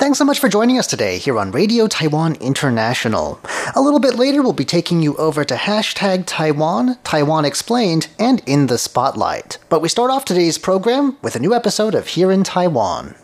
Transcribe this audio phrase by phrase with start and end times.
[0.00, 3.38] Thanks so much for joining us today here on Radio Taiwan International.
[3.76, 8.42] A little bit later, we'll be taking you over to hashtag Taiwan, Taiwan Explained, and
[8.46, 9.58] In the Spotlight.
[9.68, 13.14] But we start off today's program with a new episode of Here in Taiwan.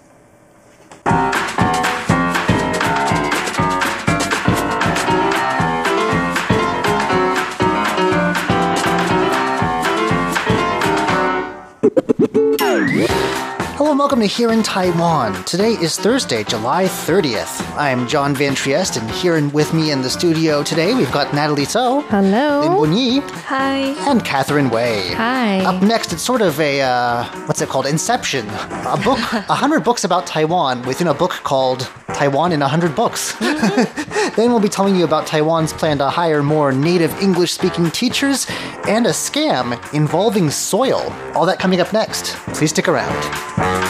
[13.87, 15.45] Hello and welcome to Here in Taiwan.
[15.45, 17.65] Today is Thursday, July 30th.
[17.77, 21.33] I'm John Van Trieste, and here in, with me in the studio today, we've got
[21.33, 22.63] Natalie So, Hello.
[22.63, 23.95] Lin Bunyi, Hi.
[24.11, 25.13] and Catherine Wei.
[25.13, 25.61] Hi.
[25.61, 27.87] Up next, it's sort of a, uh, what's it called?
[27.87, 28.49] Inception.
[28.51, 32.97] A book, a hundred books about Taiwan within a book called Taiwan in a Hundred
[32.97, 33.35] Books.
[33.41, 38.47] then we'll be telling you about Taiwan's plan to hire more native English speaking teachers
[38.89, 41.13] and a scam involving soil.
[41.35, 42.35] All that coming up next.
[42.55, 43.86] Please stick around.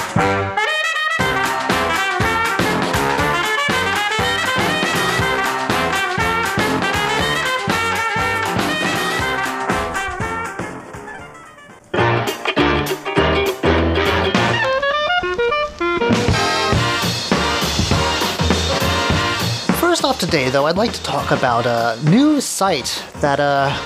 [20.06, 23.76] Off today, though, I'd like to talk about a new site that uh,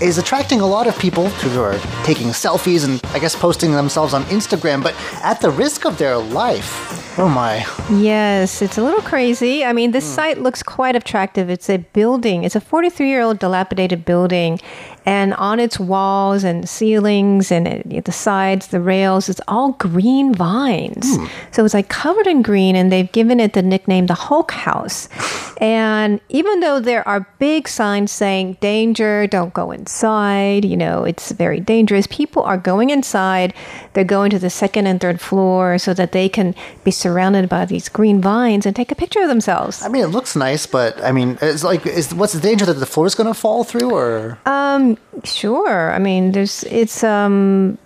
[0.00, 4.14] is attracting a lot of people who are taking selfies and I guess posting themselves
[4.14, 6.97] on Instagram, but at the risk of their life.
[7.20, 7.66] Oh my.
[7.90, 9.64] Yes, it's a little crazy.
[9.64, 10.14] I mean, this hmm.
[10.14, 11.50] site looks quite attractive.
[11.50, 14.60] It's a building, it's a 43 year old dilapidated building.
[15.04, 20.34] And on its walls and ceilings and at the sides, the rails, it's all green
[20.34, 21.16] vines.
[21.16, 21.26] Hmm.
[21.50, 25.08] So it's like covered in green, and they've given it the nickname the Hulk House.
[25.60, 31.32] And even though there are big signs saying danger, don't go inside, you know, it's
[31.32, 33.52] very dangerous, people are going inside.
[33.92, 37.07] They're going to the second and third floor so that they can be surrounded
[37.48, 39.82] by these green vines and take a picture of themselves.
[39.82, 42.74] I mean, it looks nice, but I mean, it's like, is what's the danger that
[42.74, 45.92] the floor is going to fall through, or Um, sure.
[45.92, 47.78] I mean, there's it's um,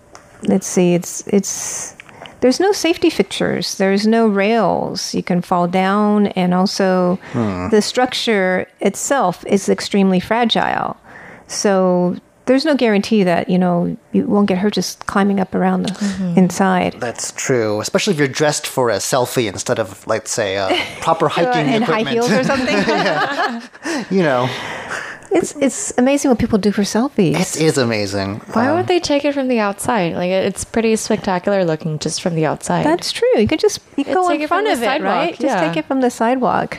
[0.48, 1.94] let's see, it's it's
[2.40, 3.76] there's no safety fixtures.
[3.76, 5.14] There's no rails.
[5.14, 7.18] You can fall down, and also
[7.70, 10.96] the structure itself is extremely fragile.
[11.46, 12.16] So
[12.46, 16.34] there's no guarantee that you know you won't get hurt just climbing up around the
[16.36, 16.96] inside.
[16.98, 20.68] that's true, especially if you're dressed for a selfie instead of, let's say, uh,
[21.00, 22.08] proper hiking in high equipment.
[22.08, 22.76] heels or something.
[24.16, 24.48] you know,
[25.30, 27.56] it's it's amazing what people do for selfies.
[27.56, 28.40] it is amazing.
[28.52, 30.14] Why Um, would they take it from the outside?
[30.14, 32.84] Like it's pretty spectacular looking just from the outside.
[32.84, 33.28] That's true.
[33.38, 35.14] You could just you Yeah, go take in it from front the of it, sidewalk,
[35.14, 35.38] right?
[35.38, 36.78] Just take it from the sidewalk.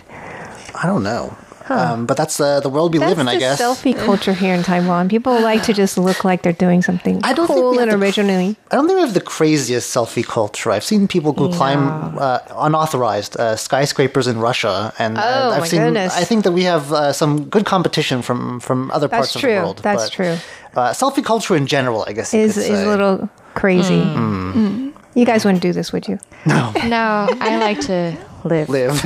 [0.76, 1.36] I don't know.
[1.70, 3.62] Um, but that's uh, the world we That's live in, I guess.
[3.62, 5.08] selfie culture here in Taiwan.
[5.08, 7.92] People like to just look like they're doing something I don't think cool we and
[7.92, 8.58] the- originally.
[8.72, 10.72] I don't think we have the craziest selfie culture.
[10.72, 15.62] I've seen people go climb uh, unauthorized uh, skyscrapers in Russia, and uh, Oh, I've
[15.62, 15.82] my seen.
[15.82, 16.14] goodness.
[16.18, 19.42] I think that we have uh, some good competition from from other That's parts of
[19.42, 19.78] the world.
[19.84, 20.36] That's but, true.
[20.76, 24.02] Uh, selfie culture in general, I guess, you Is could is a little crazy.
[24.02, 24.52] Hmm.
[24.54, 24.94] Mm.
[25.16, 26.18] You guys wouldn't do this, would you?
[26.46, 28.68] no, no, I like to live.
[28.70, 29.00] live.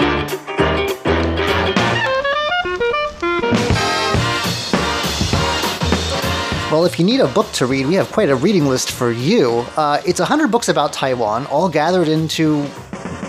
[6.70, 9.10] Well, if you need a book to read, we have quite a reading list for
[9.10, 9.66] you.
[9.76, 12.62] Uh, it's 100 books about Taiwan, all gathered into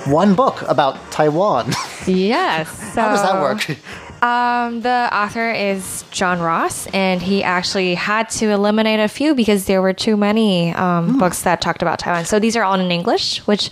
[0.06, 1.74] one book about Taiwan.
[2.08, 2.68] Yes.
[2.96, 3.78] How does that work?
[4.24, 9.66] Um, the author is John Ross, and he actually had to eliminate a few because
[9.66, 12.26] there were too many um, books that talked about Taiwan.
[12.26, 13.70] So these are all in English, which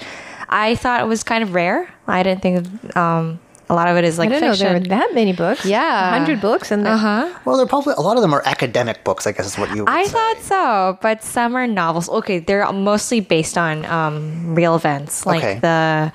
[0.48, 1.92] I thought was kind of rare.
[2.08, 4.66] I didn't think um, a lot of it is like I didn't fiction.
[4.66, 5.66] know there were that many books.
[5.66, 6.10] Yeah.
[6.10, 7.40] hundred books, and uh huh.
[7.46, 9.28] Well, they're probably a lot of them are academic books.
[9.28, 9.84] I guess is what you.
[9.86, 10.12] Would I say.
[10.12, 12.10] thought so, but some are novels.
[12.10, 15.60] Okay, they're mostly based on um, real events, like Okay.
[15.60, 16.12] the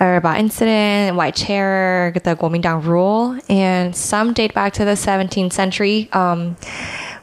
[0.00, 6.08] Araba incident, White Terror, the Kuomintang rule, and some date back to the 17th century,
[6.12, 6.56] um,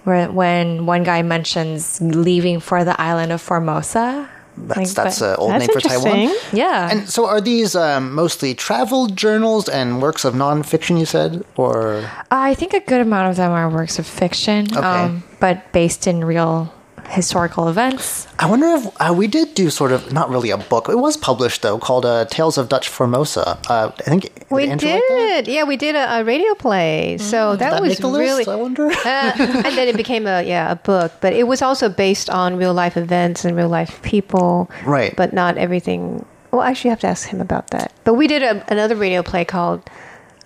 [0.05, 4.27] where when one guy mentions leaving for the island of Formosa.
[4.57, 6.35] That's Like, that's an old That's name for Taiwan.
[6.53, 6.89] yeah.
[6.91, 10.99] And so, are these um, mostly travel journals and works of nonfiction?
[10.99, 14.79] You said, or I think a good amount of them are works of fiction, Okay.
[14.85, 16.73] um, but based in real
[17.09, 18.27] historical events.
[18.39, 20.87] I wonder if uh, we did do sort of not really a book.
[20.89, 24.89] It was published though, called uh, "Tales of Dutch Formosa." Uh, I think We Andrew
[24.91, 25.45] write that?
[25.45, 27.17] did, yeah, we did a, a radio play.
[27.19, 28.45] So that, that was really.
[28.45, 28.49] list?
[28.49, 28.87] I wonder.
[28.87, 32.55] Uh, and then it became a yeah a book, but it was also based on
[32.57, 34.69] real life events and real life people.
[34.85, 35.15] Right.
[35.15, 36.25] But not everything.
[36.51, 37.93] Well, actually, you have to ask him about that.
[38.03, 39.89] But we did a, another radio play called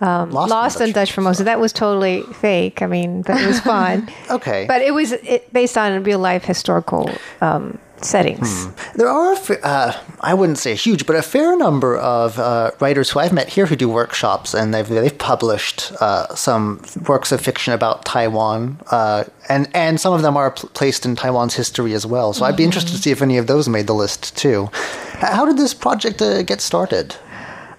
[0.02, 1.44] um, Lost, in Dutch Formosa.
[1.46, 2.82] That was totally fake.
[2.82, 4.10] I mean, that was fun.
[4.30, 4.66] Okay.
[4.68, 7.10] But it was it, based on real life historical
[7.42, 8.68] um, settings.
[8.94, 13.20] There are, uh, I wouldn't say huge, but a fair number of uh, writers who
[13.20, 17.74] I've met here who do workshops, and they've they've published uh, some works of fiction
[17.74, 22.06] about Taiwan, uh, and and some of them are pl- placed in Taiwan's history as
[22.06, 22.34] well.
[22.34, 24.70] So I'd be interested to see if any of those made the list too.
[25.20, 27.16] How did this project uh, get started?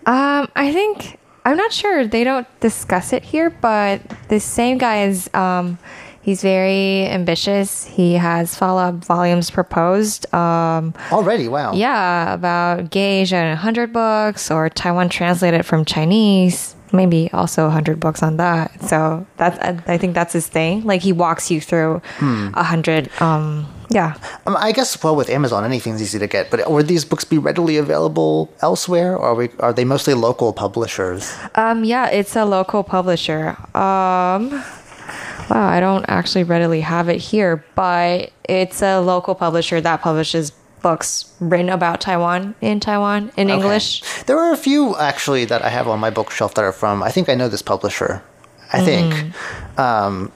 [0.07, 2.07] Um, I think I'm not sure.
[2.07, 5.31] They don't discuss it here, but the same guy is.
[5.33, 5.79] Um,
[6.23, 7.85] he's very ambitious.
[7.85, 10.27] He has follow-up volumes proposed.
[10.35, 11.73] Um, Already, wow.
[11.73, 16.75] yeah, about gay Asia in 100 books or Taiwan translated from Chinese.
[16.93, 18.83] Maybe also 100 books on that.
[18.83, 19.59] So that's
[19.89, 20.83] I think that's his thing.
[20.85, 23.09] Like he walks you through a hundred.
[23.21, 24.17] Um, yeah.
[24.47, 27.39] Um, I guess well with Amazon anything's easy to get, but would these books be
[27.39, 31.33] readily available elsewhere, or are, we, are they mostly local publishers?
[31.55, 33.57] Um, yeah, it's a local publisher.
[33.75, 34.51] Um,
[35.51, 40.53] wow, I don't actually readily have it here, but it's a local publisher that publishes
[40.83, 44.03] books written about Taiwan in Taiwan in English.
[44.03, 44.23] Okay.
[44.27, 47.03] There are a few actually that I have on my bookshelf that are from.
[47.03, 48.23] I think I know this publisher.
[48.73, 49.33] I think.
[49.79, 50.33] Um,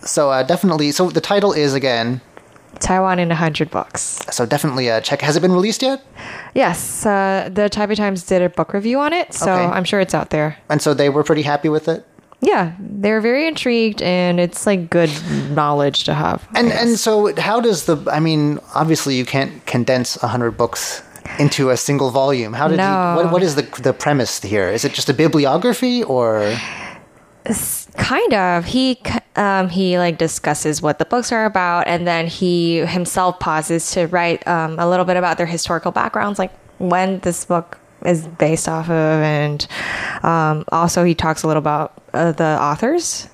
[0.00, 0.92] so uh, definitely.
[0.92, 2.20] So the title is again.
[2.82, 4.18] Taiwan in a hundred books.
[4.30, 5.20] So definitely uh, check.
[5.22, 6.04] Has it been released yet?
[6.54, 9.64] Yes, uh, the Taipei Times did a book review on it, so Okay.
[9.64, 10.56] I'm sure it's out there.
[10.68, 12.04] And so they were pretty happy with it.
[12.44, 15.10] Yeah, they're very intrigued, and it's like good
[15.54, 16.46] knowledge to have.
[16.56, 17.96] And and so how does the?
[18.10, 21.02] I mean, obviously you can't condense hundred books
[21.38, 22.52] into a single volume.
[22.52, 22.82] How did No.
[22.82, 23.16] you?
[23.22, 24.68] What, what is the the premise here?
[24.68, 26.42] Is it just a bibliography or?
[27.96, 28.64] Kind of.
[28.64, 29.00] He
[29.36, 34.06] um, he like discusses what the books are about and then he himself pauses to
[34.06, 38.68] write um, a little bit about their historical backgrounds like when this book is based
[38.68, 39.66] off of and
[40.22, 43.28] um, also he talks a little about uh, the authors.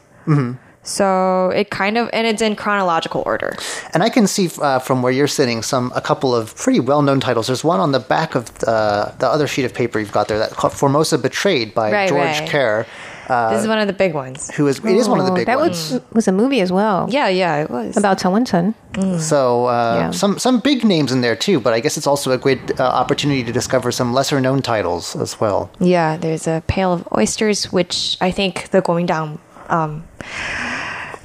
[0.83, 3.57] So it kind of and it's in chronological order.
[3.93, 7.21] And I can see uh, from where you're sitting some a couple of pretty well-known
[7.21, 7.47] titles.
[7.47, 10.39] There's one on the back of uh, the other sheet of paper you've got there
[10.39, 12.49] that called Formosa Betrayed by Right, George right.
[12.49, 12.87] Kerr,
[13.29, 15.37] this is one of the big ones who is it is one of the Oh,
[15.37, 15.93] big that ones.
[15.93, 17.07] was was a movie as well.
[17.11, 18.75] yeah yeah it was About Tawantan.
[19.21, 20.11] So uh, Yeah.
[20.13, 22.85] some some big names in there too, but I guess it's also a great uh,
[23.03, 25.69] opportunity to discover some lesser-known titles as well.
[25.81, 29.39] yeah there's a pail of oysters which i think the Kuomintang
[29.69, 30.03] um,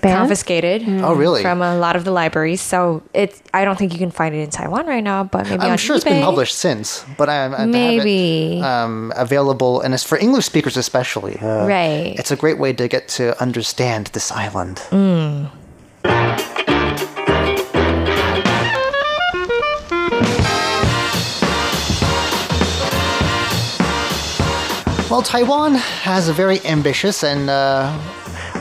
[0.04, 0.18] Band?
[0.20, 0.84] confiscated.
[1.02, 1.42] Oh, really?
[1.42, 2.62] From a lot of the libraries.
[2.62, 5.64] So it's I don't think you can find it in Taiwan right now, but maybe
[5.64, 8.62] I'm on sure it's been published since, but I, I Maybe.
[8.62, 11.38] um, available, and it's for English speakers especially.
[11.40, 12.14] Uh, Right.
[12.20, 14.82] It's a great way to get to understand this island.
[25.10, 27.96] Well, Taiwan has a very ambitious and uh,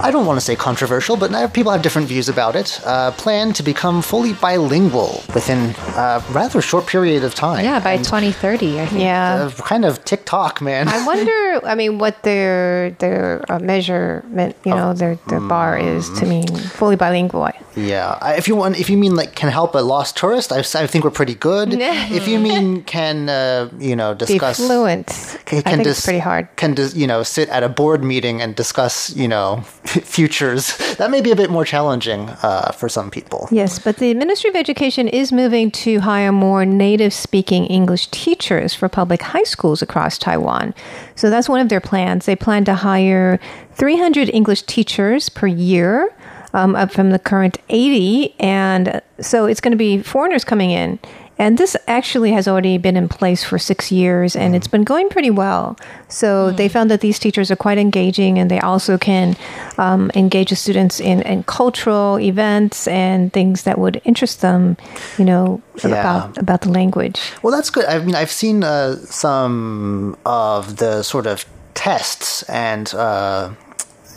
[0.02, 2.81] I don't want to say controversial, but now people have different views about it.
[2.84, 7.64] Uh, plan to become fully bilingual within a rather short period of time.
[7.64, 9.00] Yeah, by And, 2030, I think.
[9.00, 9.49] Yeah.
[9.49, 10.88] uh, kind of TikTok, man.
[10.88, 11.64] I wonder.
[11.64, 16.48] I mean, what their their uh, measurement, you know, their their bar is to mean
[16.48, 17.48] fully bilingual.
[17.76, 20.62] Yeah, I- if you want, if you mean like can help a lost tourist, I
[20.62, 21.72] think we're pretty good.
[21.81, 25.06] if you mean can, uh, you know, discuss Be fluent.
[25.46, 26.48] can, I think dis- it's pretty hard.
[26.56, 30.76] Can dis- you know sit at a board meeting and discuss, you know, futures?
[30.96, 33.48] That may be a bit more challenging uh, for some people.
[33.50, 38.74] Yes, but the Ministry of Education is moving to hire more native speaking English teachers
[38.74, 40.74] for public high schools across Taiwan.
[41.17, 42.26] So that's one of their plans.
[42.26, 43.41] They plan to hire
[43.74, 46.12] 300 English teachers per year,
[46.54, 48.34] um, up from the current 80.
[48.40, 50.98] And so it's going to be foreigners coming in.
[51.38, 55.08] And this actually has already been in place for six years and it's been going
[55.08, 55.76] pretty well.
[56.08, 59.34] So they found that these teachers are quite engaging and they also can
[59.76, 64.76] um, engage the students in, in cultural events and things that would interest them,
[65.18, 65.88] you know, Yeah.
[65.88, 67.18] about, about the language.
[67.42, 67.86] Well, that's good.
[67.86, 71.44] I mean, I've seen uh, some of the sort of
[71.74, 73.50] tests and uh,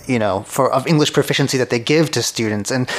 [0.07, 2.89] you know for of English proficiency that they give to students, and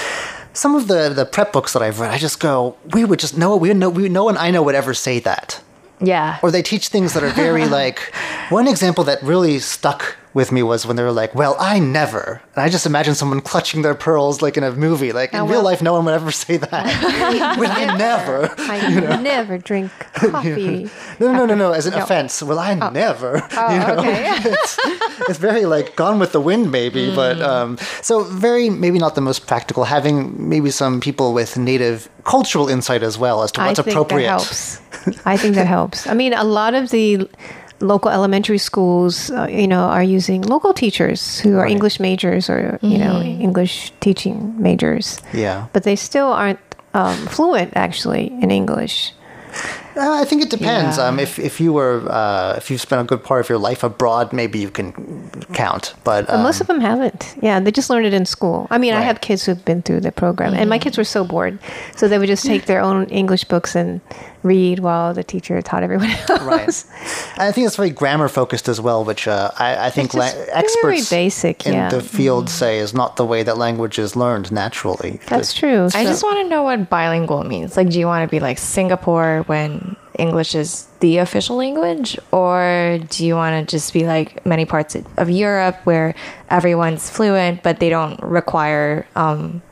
[0.52, 3.36] some of the the prep books that I've read, I just go, we would just
[3.36, 5.60] know we would know we no one I know would ever say that.
[6.00, 6.38] Yeah.
[6.42, 8.00] Or they teach things that are very like
[8.50, 12.42] one example that really stuck with me was when they were like, "Well, I never,"
[12.54, 15.12] and I just imagine someone clutching their pearls like in a movie.
[15.12, 16.84] Like in Oh, real life, no one would ever say that.
[17.58, 18.54] well, I never.
[18.58, 20.90] I never drink coffee.
[21.18, 21.72] No, no, no, no.
[21.72, 22.02] As an No.
[22.04, 22.42] offense.
[22.42, 23.42] Well, I never.
[23.56, 24.34] Oh, you know, okay.
[24.52, 24.78] it's,
[25.28, 27.14] it's very like gone with the wind, maybe.
[27.14, 29.84] But um, so very maybe not the most practical.
[29.84, 33.94] Having maybe some people with native cultural insight as well as to what's I think
[33.94, 34.26] appropriate.
[34.26, 34.80] that helps.
[35.24, 36.06] I think that helps.
[36.06, 37.26] I mean, a lot of the
[37.80, 41.71] local elementary schools, uh, you know, are using local teachers who are Right.
[41.73, 45.21] English majors or you know English teaching majors.
[45.35, 45.66] Yeah.
[45.73, 46.59] but they still aren't
[46.95, 49.12] um, fluent actually in English.
[49.96, 50.98] Uh, I think it depends.
[50.98, 51.06] Yeah.
[51.06, 53.82] Um, if if you were uh, if you've spent a good part of your life
[53.82, 54.92] abroad, maybe you can
[55.54, 55.94] count.
[56.04, 57.34] But, But um, most of them haven't.
[57.40, 58.66] Yeah, they just learned it in school.
[58.70, 61.24] I mean, I have kids who've been through the program, and my kids were so
[61.24, 61.58] bored,
[61.96, 64.00] so they would just take their own English books and
[64.42, 66.40] read while the teacher taught everyone else.
[66.42, 66.84] right.
[67.34, 70.30] And I think it's very grammar focused as well, which uh, I, I think la-
[70.52, 71.88] experts basic, in yeah.
[71.88, 75.20] the field say is not the way that language is learned naturally.
[75.26, 75.88] That's true.
[75.94, 77.76] I just want to know what bilingual means.
[77.76, 79.85] Like, do you want to be like Singapore when
[80.18, 82.18] English is the official language?
[82.32, 86.14] Or do you want to just be like many parts of Europe where
[86.50, 89.62] everyone's fluent, but they don't require um,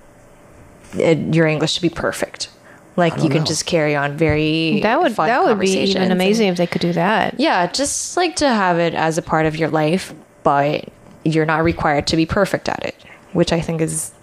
[0.97, 2.51] it, your English to be perfect?
[2.97, 3.45] Like, you can know.
[3.45, 6.57] just carry on very that would fun that would be conversations even and- amazing if
[6.57, 7.35] they could do that.
[7.41, 10.89] Yeah, just like to have it as a part of your life, but
[11.25, 12.95] you're not required to be perfect at it,
[13.33, 14.14] which I think is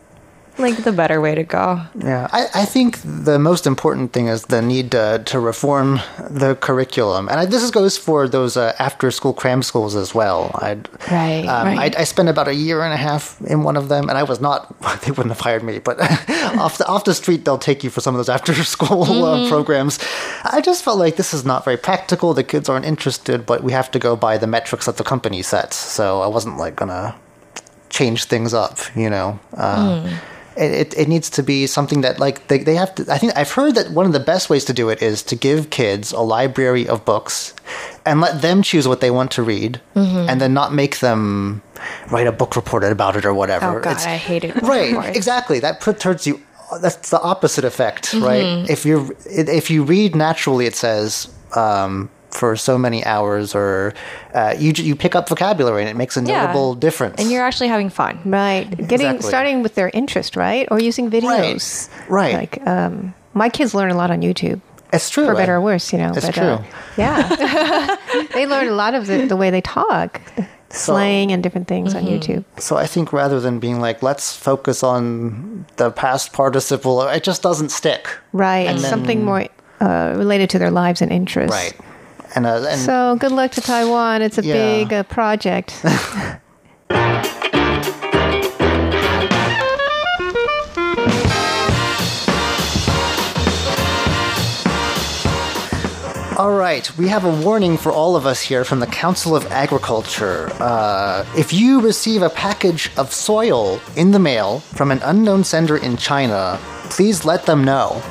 [0.62, 1.82] like the better way to go.
[2.00, 6.00] Yeah, I, I think the most important thing is the need to, to reform
[6.30, 10.52] the curriculum, and I, this goes for those uh, after-school cram schools as well.
[10.56, 11.96] I'd, Right, um, right.
[11.96, 14.24] I, I spent about a year and a half in one of them, and I
[14.24, 14.74] was not.
[15.02, 16.00] They wouldn't have hired me, but
[16.60, 19.46] off the off the street, they'll take you for some of those after-school Mm-hmm.
[19.46, 20.00] uh, programs.
[20.46, 22.34] I just felt like this is not very practical.
[22.34, 25.42] The kids aren't interested, but we have to go by the metrics that the company
[25.42, 25.76] sets.
[25.76, 27.16] So I wasn't like gonna
[27.90, 29.40] change things up, you know.
[29.56, 30.16] Uh, Hmm.
[30.58, 33.32] It, it, it needs to be something that like they, they have to i think
[33.38, 36.12] i've heard that one of the best ways to do it is to give kids
[36.12, 37.54] a library of books
[38.06, 40.30] and let them choose what they want to read Mm-hmm.
[40.30, 41.62] and then not make them
[42.12, 44.56] write a book report about it or whatever Oh god, It's- I hate it.
[44.62, 46.42] right exactly that perturts you
[46.82, 48.26] that's the opposite effect Mm-hmm.
[48.26, 53.94] right if you're if you read naturally it says um, for so many hours or
[54.34, 56.42] uh, you you pick up vocabulary and it makes a Yeah.
[56.42, 58.20] notable difference And you're actually having fun.
[58.26, 58.66] Right.
[58.70, 59.28] Getting Exactly.
[59.30, 60.68] starting with their interest, right?
[60.72, 61.90] Or using videos.
[62.10, 62.34] Right.
[62.34, 64.60] Like um my kids learn a lot on YouTube.
[64.94, 66.12] it's true For better I- or worse, you know.
[66.16, 66.44] It's but, true.
[66.44, 66.64] Uh,
[66.98, 67.96] yeah.
[68.34, 70.20] they learn a lot of the, the way they talk,
[70.70, 72.08] slang and different things Mm-hmm.
[72.08, 72.44] on YouTube.
[72.60, 77.42] So I think rather than being like, let's focus on the past participle, it just
[77.42, 78.08] doesn't stick.
[78.34, 78.68] Right.
[78.68, 79.48] And then- Something more
[79.80, 81.56] uh, related to their lives and interests.
[81.56, 81.74] Right.
[82.36, 84.22] And, uh, and So good luck to Taiwan.
[84.22, 84.54] It's a Yeah.
[84.54, 85.84] big uh, project.
[96.38, 99.46] all right, we have a warning for all of us here from the Council of
[99.52, 100.50] Agriculture.
[100.60, 105.78] Uh, if you receive a package of soil in the mail from an unknown sender
[105.78, 106.58] in China,
[106.90, 108.02] please let them know.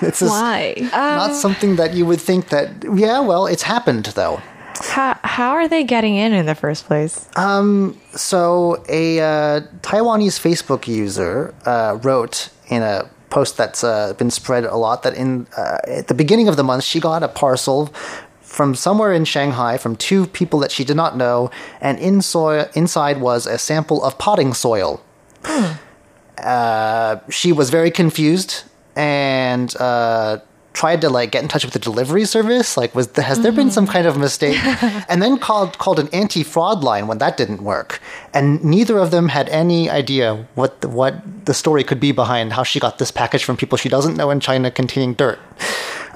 [0.08, 0.74] it's just Why?
[0.92, 2.70] not something that you would think that.
[2.94, 4.40] Yeah, well, it's happened though.
[4.82, 7.28] How how are they getting in in the first place?
[7.36, 14.30] Um, So, a uh, Taiwanese Facebook user uh, wrote in a post that's uh, been
[14.30, 17.28] spread a lot that in uh, at the beginning of the month she got a
[17.28, 17.92] parcel
[18.42, 22.66] from somewhere in Shanghai from two people that she did not know, and in soil,
[22.74, 25.00] inside was a sample of potting soil.
[26.38, 28.64] Uh, she was very confused
[28.96, 30.38] and uh,
[30.72, 32.76] tried to like get in touch with the delivery service.
[32.76, 34.58] Like, was has there been some kind of mistake?
[35.08, 38.00] and then called called an anti fraud line when that didn't work.
[38.32, 42.52] And neither of them had any idea what the, what the story could be behind
[42.52, 45.38] how she got this package from people she doesn't know in China containing dirt.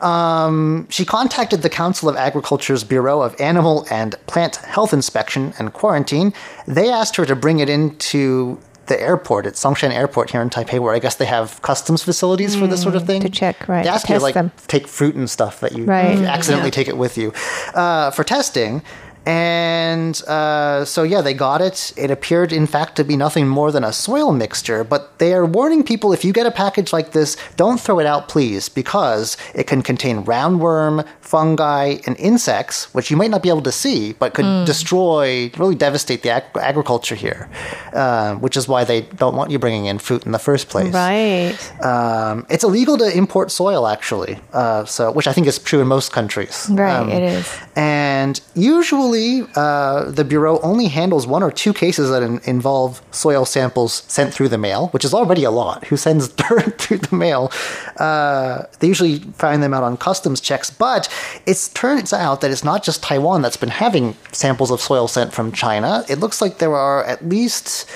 [0.03, 5.73] Um, she contacted the Council of Agriculture's Bureau of Animal and Plant Health Inspection and
[5.73, 6.35] Quarantine.
[6.67, 10.79] They asked her to bring it into the airport at Songshan Airport here in Taipei,
[10.79, 13.21] where I guess they have customs facilities for this sort of thing.
[13.23, 14.53] to check, right, They to you to like them.
[14.67, 16.19] take fruit and stuff that you Right.
[16.19, 17.33] you accidentally take it with you
[17.75, 18.83] uh, for testing.
[19.27, 21.93] And uh, so, yeah, they got it.
[21.97, 24.85] It appeared, in fact, to be nothing more than a soil mixture.
[24.85, 28.07] But they are warning people if you get a package like this, don't throw it
[28.07, 33.49] out, please, because it can contain roundworm, fungi, and insects, which you might not be
[33.49, 37.49] able to see, but could destroy, really devastate the ag- agriculture here.
[37.93, 40.93] Uh, which is why they don't want you bringing in fruit in the first place.
[40.93, 41.57] Right.
[41.85, 44.39] Um, it's illegal to import soil, actually.
[44.53, 46.69] Uh, so, which I think is true in most countries.
[46.71, 47.59] Right, Um, it is.
[47.77, 49.14] And usually,
[49.55, 54.33] Uh, the Bureau only handles one or two cases that in- involve soil samples sent
[54.35, 55.87] through the mail, which is already a lot.
[55.87, 57.51] Who sends dirt through the mail?
[57.99, 61.09] Uh, they usually find them out on customs checks, but
[61.47, 65.33] it turns out that it's not just Taiwan that's been having samples of soil sent
[65.33, 66.05] from China.
[66.09, 67.89] It looks like there are at least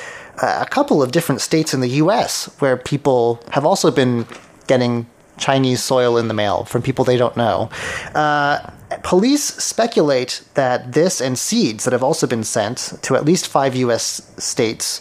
[0.42, 2.46] uh, a couple of different states in the U.S.
[2.60, 4.26] where people have also been
[4.66, 5.06] getting
[5.38, 7.70] Chinese soil in the mail from people they don't know.
[8.14, 8.70] Uh,
[9.02, 13.74] police speculate that this and seeds that have also been sent to at least five
[13.76, 14.32] U.S.
[14.38, 15.00] states.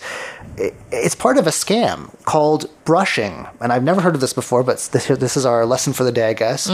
[0.58, 4.78] It's part of a scam called brushing, and I've never heard of this before, but
[4.92, 6.68] this, this is our lesson for the day, I guess.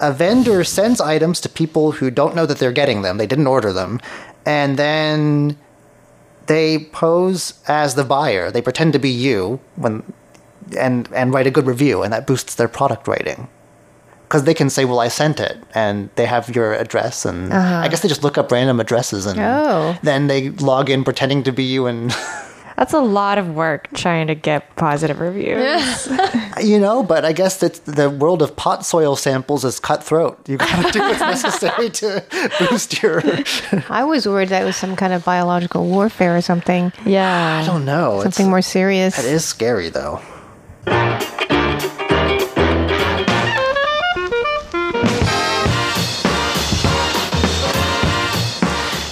[0.00, 3.46] A vendor sends items to people who don't know that they're getting them; they didn't
[3.46, 4.00] order them,
[4.44, 5.56] and then
[6.46, 8.50] they pose as the buyer.
[8.50, 10.12] They pretend to be you when
[10.76, 13.48] and and write a good review, and that boosts their product rating.
[14.28, 17.82] Because they can say, "Well, I sent it," and they have your address, and uh-huh.
[17.84, 19.96] I guess they just look up random addresses, and Oh.
[20.02, 22.14] then they log in pretending to be you, and
[22.78, 26.08] That's a lot of work trying to get positive reviews.
[26.60, 27.02] you know.
[27.04, 30.48] But I guess that the world of pot soil samples is cutthroat.
[30.48, 32.24] You got to do what's necessary to
[32.58, 33.22] boost your.
[33.90, 36.90] I was worried that it was some kind of biological warfare or something.
[37.04, 37.60] yeah.
[37.62, 38.20] I don't know.
[38.20, 39.18] It's- Something more serious.
[39.18, 40.20] It is scary, though.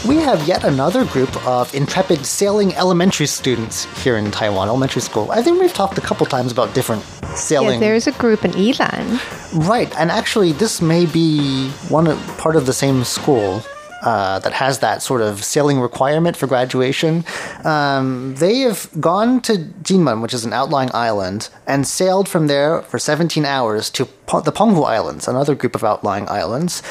[0.08, 5.30] We have yet another group of intrepid sailing elementary students here in Taiwan, elementary school.
[5.30, 7.80] I think we've talked a couple times about different Yeah, sailing.
[7.80, 9.20] there's a group in Yilan.
[9.68, 12.06] Right, and actually, this may be one
[12.38, 13.62] part of the same school
[14.02, 17.24] uh, that has that sort of sailing requirement for graduation.
[17.64, 22.82] Um, they have gone to Jinmen, which is an outlying island, and sailed from there
[22.82, 26.82] for 17 hours to Po- the Penghu Islands, another group of outlying islands.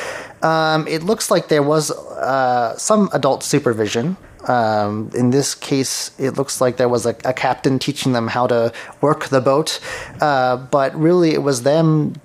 [0.41, 4.17] Um, it looks like there was uh, some adult supervision.
[4.47, 8.47] Um, in this case, it looks like there was a, a captain teaching them how
[8.47, 9.79] to work the boat,
[10.21, 12.15] uh, but really it was them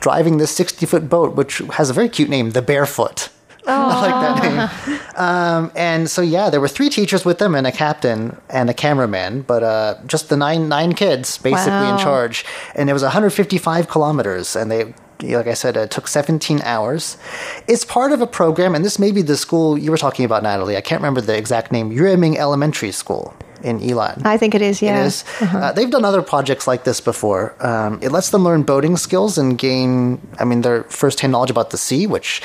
[0.00, 3.30] driving this 60 foot boat, which has a very cute name, the Barefoot.
[3.74, 5.00] I like that name.
[5.16, 8.74] Um, and so, yeah, there were three teachers with them and a captain and a
[8.74, 12.44] cameraman, but uh, just the nine nine kids basically in charge.
[12.74, 14.94] And it was 155 kilometers, and they.
[15.20, 17.18] Like I said, it took 17 hours.
[17.66, 20.44] It's part of a program, and this may be the school you were talking about,
[20.44, 20.76] Natalie.
[20.76, 21.90] I can't remember the exact name.
[21.90, 24.24] Yueming Elementary School in Yilan.
[24.24, 25.02] I think it is, yeah.
[25.02, 25.24] It is.
[25.40, 27.56] Uh, they've done other projects like this before.
[27.58, 31.70] Um, it lets them learn boating skills and gain, I mean, their first-hand knowledge about
[31.70, 32.40] the sea, which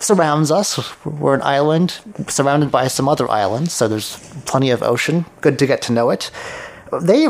[0.00, 0.78] surrounds us.
[1.04, 5.24] We're an island surrounded by some other islands, so there's plenty of ocean.
[5.40, 6.30] Good to get to know it.
[7.02, 7.26] They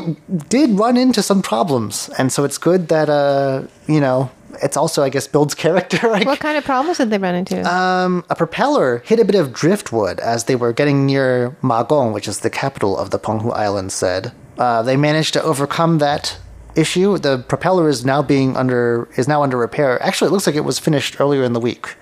[0.48, 4.31] did run into some problems, and so it's good that uh, you know.
[4.61, 6.09] It's also, I guess, builds character.
[6.09, 7.62] What kind of problems did they run into?
[7.70, 12.26] um, a propeller hit a bit of driftwood as they were getting near Magong, which
[12.26, 13.94] is the capital of the Penghu Islands.
[13.94, 16.38] Said uh, they managed to overcome that
[16.74, 17.18] issue.
[17.18, 20.02] The propeller is now being under is now under repair.
[20.02, 21.94] Actually, it looks like it was finished earlier in the week.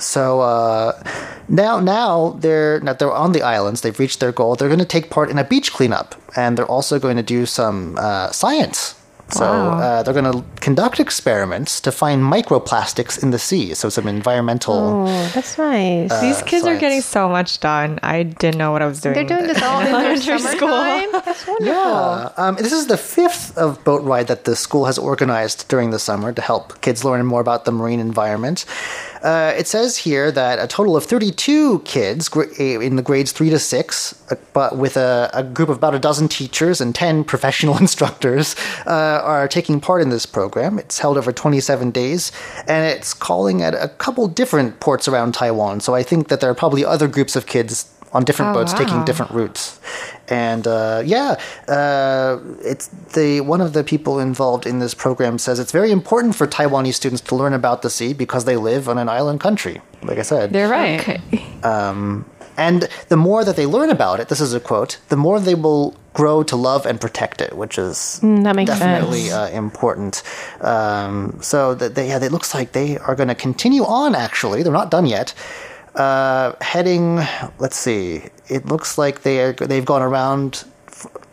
[0.00, 1.02] So uh,
[1.48, 3.82] now, now they're now they're on the islands.
[3.82, 4.56] They've reached their goal.
[4.56, 7.46] They're going to take part in a beach cleanup, and they're also going to do
[7.46, 8.96] some uh, science.
[9.32, 13.74] So uh, they're going to conduct experiments to find microplastics in the sea.
[13.74, 15.06] So some environmental.
[15.06, 16.20] oh, that's nice.
[16.20, 17.98] These kids are getting so much done.
[18.02, 19.14] I didn't know what I was doing.
[19.14, 20.68] They're doing this all in their elementary school.
[20.68, 21.12] summertime.
[21.24, 21.66] That's wonderful.
[21.66, 25.90] Yeah, um, this is the fifth of boat ride that the school has organized during
[25.90, 28.64] the summer to help kids learn more about the marine environment.
[29.22, 33.58] Uh, it says here that a total of 32 kids in the grades 3 to
[33.58, 37.76] 6, uh, but with a, a group of about a dozen teachers and 10 professional
[37.78, 38.56] instructors,
[38.86, 40.78] uh, are taking part in this program.
[40.78, 42.32] It's held over 27 days,
[42.66, 45.80] and it's calling at a couple different ports around Taiwan.
[45.80, 48.72] So I think that there are probably other groups of kids on different Oh, boats
[48.72, 49.78] taking different routes.
[50.30, 55.58] And uh, yeah, uh, it's the one of the people involved in this program says
[55.58, 58.96] it's very important for Taiwanese students to learn about the sea because they live on
[58.98, 59.80] an island country.
[60.02, 61.20] Like I said, They're right.
[62.56, 65.54] and the more that they learn about it, this is a quote, the more they
[65.54, 69.52] will grow to love and protect it, which is that makes definitely sense.
[69.52, 70.22] uh, important.
[70.60, 74.14] Um, so that they, yeah, it looks like they are going to continue on.
[74.14, 75.32] Actually, they're not done yet.
[75.94, 77.16] Uh, heading,
[77.58, 78.22] let's see.
[78.48, 80.64] It looks like they are, they've gone around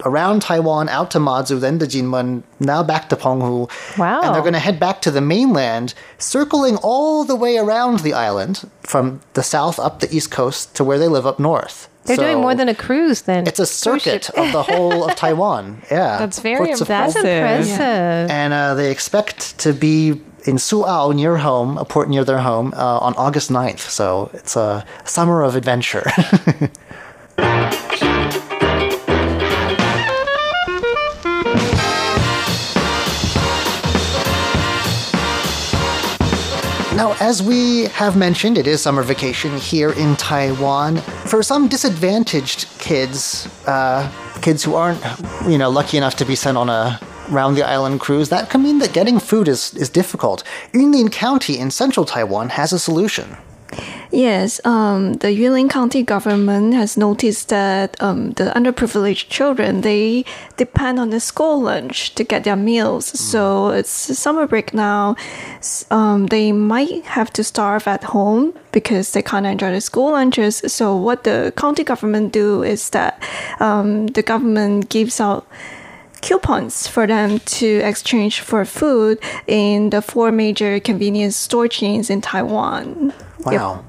[0.06, 3.70] around Taiwan, out to Mazu, then to Jinmen, now back to Penghu.
[3.98, 4.22] Wow.
[4.22, 8.14] And they're going to head back to the mainland, circling all the way around the
[8.14, 11.90] island from the south up the east coast to where they live up north.
[12.06, 13.46] They're doing more than a cruise then.
[13.48, 15.82] It's a circuit of the whole of Taiwan.
[15.92, 16.18] Yeah.
[16.18, 17.26] That's very of That's impressive.
[17.26, 18.32] impressive.
[18.32, 22.74] and uh, they expect to be in Suao near home, a port near their home,
[22.76, 23.80] uh, on August 9th.
[23.80, 26.06] So it's a summer of adventure.
[36.98, 40.98] Now, as we have mentioned, it is summer vacation here in Taiwan.
[40.98, 45.00] For some disadvantaged kids, uh, kids who aren't,
[45.48, 48.64] you know, lucky enough to be sent on a round the island cruise, that can
[48.64, 50.44] mean that getting food is, is difficult.
[50.74, 53.38] Yunlin County in central Taiwan has a solution.
[54.12, 60.24] Yes, um, the Yunlin County government has noticed that um, the underprivileged children they
[60.56, 63.12] depend on the school lunch to get their meals.
[63.12, 63.18] Mm.
[63.18, 65.18] So it's summer break now.
[65.92, 70.64] Um, they might have to starve at home because they can't enjoy the school lunches.
[70.68, 73.22] So what the county government do is that
[73.60, 75.46] um, the government gives out
[76.28, 82.20] coupons for them to exchange for food in the four major convenience store chains in
[82.22, 83.14] Taiwan.
[83.46, 83.52] Wow.
[83.52, 83.84] Yep.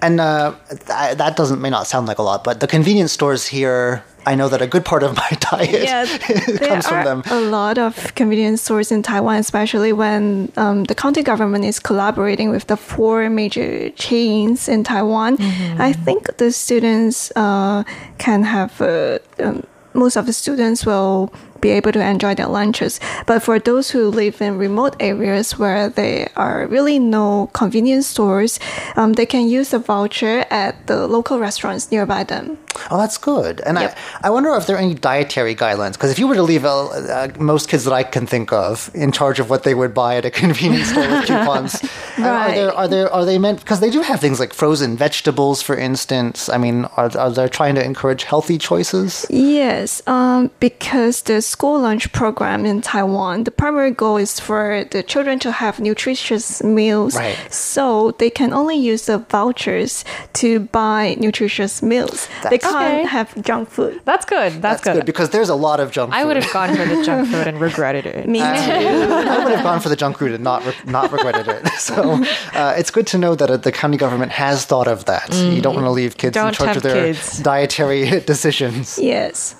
[0.00, 0.54] And uh,
[0.86, 4.48] that doesn't may not sound like a lot, but the convenience stores here I know
[4.48, 6.04] that a good part of my diet yeah,
[6.58, 7.22] comes from them.
[7.30, 12.50] A lot of convenience stores in Taiwan, especially when um, the county government is collaborating
[12.50, 15.36] with the four major chains in Taiwan.
[15.36, 15.80] Mm-hmm.
[15.80, 17.84] I think the students uh,
[18.18, 18.80] can have.
[18.80, 19.62] Uh, um,
[19.94, 21.32] most of the students will
[21.66, 23.00] be able to enjoy their lunches.
[23.26, 28.60] But for those who live in remote areas where there are really no convenience stores,
[28.94, 32.58] um, they can use a voucher at the local restaurants nearby them.
[32.90, 33.60] Oh, that's good.
[33.60, 33.96] And yep.
[34.22, 35.94] I, I wonder if there are any dietary guidelines.
[35.94, 39.12] Because if you were to leave uh, most kids that I can think of in
[39.12, 41.82] charge of what they would buy at a convenience store with coupons,
[42.18, 42.26] right.
[42.26, 45.62] are, there, are, there, are they meant, because they do have things like frozen vegetables,
[45.62, 46.48] for instance.
[46.48, 49.26] I mean, are, are they trying to encourage healthy choices?
[49.30, 55.02] Yes, um, because the school lunch program in Taiwan, the primary goal is for the
[55.02, 57.16] children to have nutritious meals.
[57.16, 57.38] Right.
[57.50, 60.48] So they can only use the vouchers to
[60.80, 62.28] buy nutritious meals.
[62.42, 63.06] That's they can't okay.
[63.16, 64.02] have junk food.
[64.04, 64.52] That's good.
[64.52, 64.94] That's, That's good.
[64.96, 65.06] good.
[65.06, 66.12] because there's a lot of junk.
[66.12, 66.20] Food.
[66.20, 68.28] I would have gone for the junk food and regretted it.
[68.28, 68.44] Me too.
[68.44, 71.62] I would have gone for the junk food and not re- not regretted it.
[71.86, 75.30] So uh, it's good to know that uh, the county government has thought of that.
[75.30, 75.54] Mm.
[75.54, 77.38] You don't want to leave kids don't in charge of their kids.
[77.38, 78.98] dietary decisions.
[78.98, 79.54] Yes.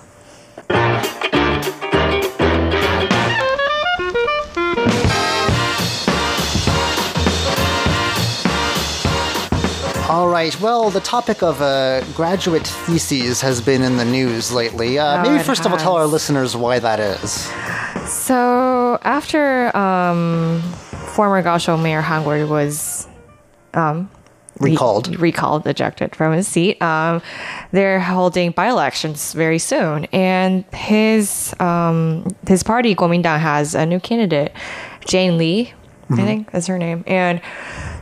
[10.37, 10.61] Right.
[10.61, 14.99] Well, the topic of uh, graduate theses has been in the news lately.
[14.99, 15.65] Uh, oh, maybe first has.
[15.65, 17.31] of all, tell our listeners why that is.
[18.07, 20.61] So, after um,
[21.15, 23.07] former Kaohsiung Mayor Han Kuo-yu was
[23.73, 24.11] um,
[24.59, 27.19] recalled, re- recalled, ejected from his seat, um,
[27.71, 34.51] they're holding by-elections very soon, and his um, his party Kuomintang has a new candidate,
[35.07, 35.73] Jane Lee,
[36.11, 36.21] mm-hmm.
[36.21, 37.41] I think is her name, and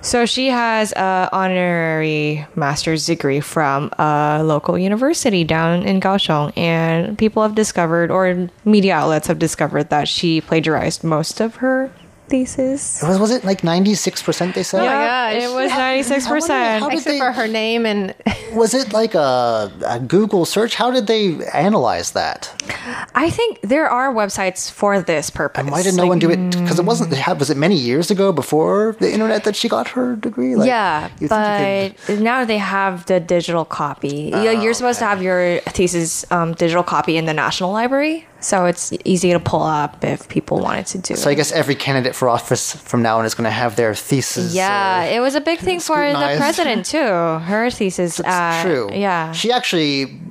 [0.06, 7.18] so she has an honorary master's degree from a local university down in Kaohsiung, and
[7.18, 11.89] people have discovered, or media outlets have discovered, that she plagiarized most of her
[12.28, 13.04] thesis.
[13.04, 14.56] It was was it like ninety six percent?
[14.56, 14.82] They said.
[14.82, 18.14] Oh yeah, it was ninety six percent, except they, for her name and.
[18.54, 20.76] was it like a, a, Google search?
[20.76, 22.54] How did they analyze that?
[23.14, 25.60] I think there are websites for this purpose.
[25.60, 26.52] And why did no like, one do it?
[26.52, 27.12] Because it wasn't.
[27.38, 30.56] Was it many years ago before the internet that she got her degree?
[30.56, 34.32] Like, yeah, but now they have the digital copy.
[34.34, 35.06] Oh, You're supposed okay.
[35.06, 38.28] to have your thesis um, digital copy in the National Library.
[38.46, 41.16] So it's easy to pull up if people wanted to do.
[41.16, 43.96] So I guess every candidate for office from now on is going to have their
[43.96, 44.54] thesis.
[44.54, 47.00] Yeah, uh, it was a big thing for the president too.
[47.00, 48.18] Her thesis.
[48.18, 48.90] That's uh, true.
[48.94, 50.22] Yeah, she actually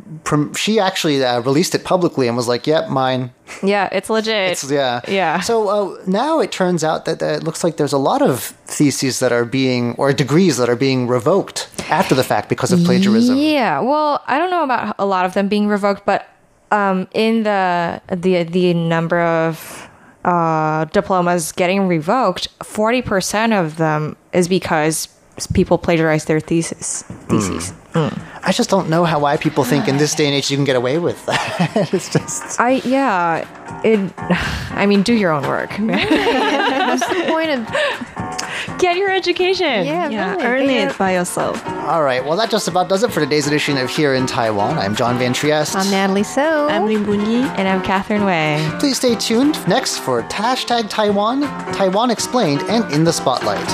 [0.54, 3.32] she actually uh, released it publicly and was like, "Yep, mine."
[3.64, 4.52] Yeah, it's legit.
[4.52, 5.40] It's, yeah, yeah.
[5.40, 8.44] So uh, now it turns out that, that it looks like there's a lot of
[8.66, 12.84] theses that are being or degrees that are being revoked after the fact because of
[12.84, 13.36] plagiarism.
[13.36, 13.80] Yeah.
[13.80, 16.28] Well, I don't know about a lot of them being revoked, but
[16.74, 19.88] um, in the the the number of
[20.24, 25.08] uh, diplomas getting revoked, forty percent of them is because
[25.52, 27.02] people plagiarize their thesis.
[27.28, 27.72] Theses.
[27.92, 28.10] Mm.
[28.10, 28.22] Mm.
[28.42, 30.64] I just don't know how why people think in this day and age you can
[30.64, 31.70] get away with that.
[31.92, 32.60] it's just.
[32.60, 33.48] I yeah.
[33.84, 34.12] It.
[34.76, 35.70] I mean, do your own work.
[35.78, 38.33] What's the point of
[38.78, 39.84] Get your education.
[39.84, 40.44] Yeah, yeah really.
[40.44, 41.64] earn it by yourself.
[41.66, 44.78] All right, well, that just about does it for today's edition of Here in Taiwan.
[44.78, 45.76] I'm John Van Trieste.
[45.76, 46.68] I'm Natalie So.
[46.68, 47.44] I'm Lin Bunyi.
[47.58, 48.66] And I'm Catherine Wei.
[48.78, 51.42] Please stay tuned next for Hashtag Taiwan,
[51.74, 53.64] Taiwan Explained, and In the Spotlight.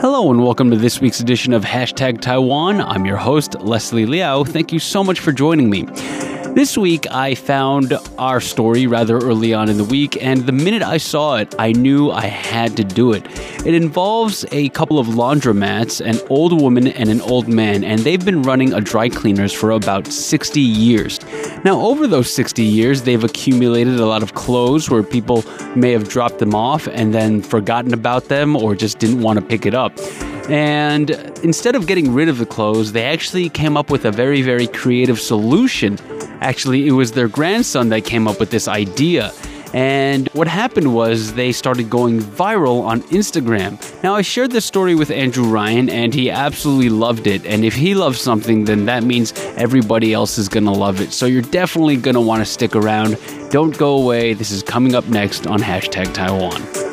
[0.00, 2.80] Hello and welcome to this week's edition of Hashtag Taiwan.
[2.80, 4.44] I'm your host, Leslie Liao.
[4.44, 5.88] Thank you so much for joining me.
[6.58, 10.82] This week, I found our story rather early on in the week, and the minute
[10.82, 13.24] I saw it, I knew I had to do it.
[13.64, 18.24] It involves a couple of laundromats, an old woman and an old man, and they've
[18.24, 21.20] been running a dry cleaners for about 60 years.
[21.64, 25.44] Now, over those 60 years, they've accumulated a lot of clothes where people
[25.76, 29.44] may have dropped them off and then forgotten about them or just didn't want to
[29.44, 29.96] pick it up.
[30.48, 31.10] And
[31.42, 34.66] instead of getting rid of the clothes, they actually came up with a very, very
[34.66, 35.98] creative solution.
[36.40, 39.32] Actually, it was their grandson that came up with this idea.
[39.74, 43.78] And what happened was they started going viral on Instagram.
[44.02, 47.44] Now, I shared this story with Andrew Ryan, and he absolutely loved it.
[47.44, 51.12] And if he loves something, then that means everybody else is gonna love it.
[51.12, 53.18] So you're definitely gonna wanna stick around.
[53.50, 54.32] Don't go away.
[54.32, 56.87] This is coming up next on hashtag Taiwan.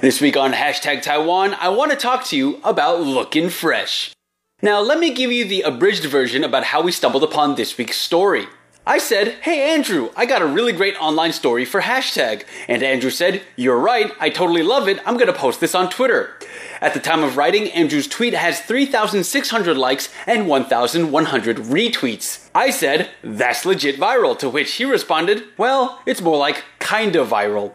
[0.00, 4.14] This week on Hashtag Taiwan, I want to talk to you about looking fresh.
[4.62, 7.98] Now, let me give you the abridged version about how we stumbled upon this week's
[7.98, 8.46] story.
[8.86, 12.44] I said, Hey Andrew, I got a really great online story for hashtag.
[12.66, 16.34] And Andrew said, You're right, I totally love it, I'm gonna post this on Twitter.
[16.80, 22.48] At the time of writing, Andrew's tweet has 3,600 likes and 1,100 retweets.
[22.54, 27.74] I said, That's legit viral, to which he responded, Well, it's more like kinda viral.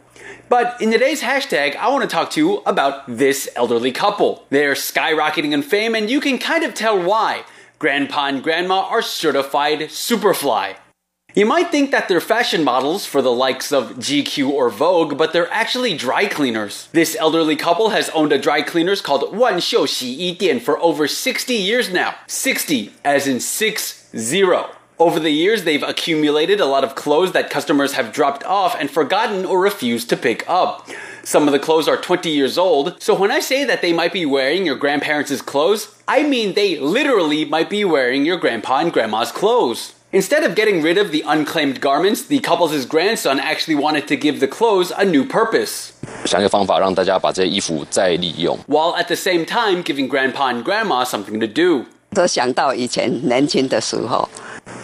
[0.50, 4.46] But in today's hashtag, I want to talk to you about this elderly couple.
[4.50, 7.44] They're skyrocketing in fame, and you can kind of tell why.
[7.80, 10.76] Grandpa and Grandma are certified Superfly.
[11.36, 15.34] You might think that they're fashion models for the likes of GQ or Vogue, but
[15.34, 16.88] they're actually dry cleaners.
[16.94, 20.80] This elderly couple has owned a dry cleaners called Wan Xiu Xi Yi Dian for
[20.80, 22.16] over 60 years now.
[22.28, 24.70] 60, as in 6 0.
[24.99, 28.91] Over the years, they've accumulated a lot of clothes that customers have dropped off and
[28.91, 30.87] forgotten or refused to pick up.
[31.23, 34.13] Some of the clothes are 20 years old, so when I say that they might
[34.13, 38.93] be wearing your grandparents' clothes, I mean they literally might be wearing your grandpa and
[38.93, 39.95] grandma's clothes.
[40.13, 44.41] Instead of getting rid of the unclaimed garments, the couple's grandson actually wanted to give
[44.41, 45.93] the clothes a new purpose.
[46.27, 48.59] 想一个方法让大家把这些衣服再利用。
[48.69, 51.87] While at the same time giving grandpa and grandma something to do.
[52.13, 54.84] 都想到以前年轻的时候，感觉少年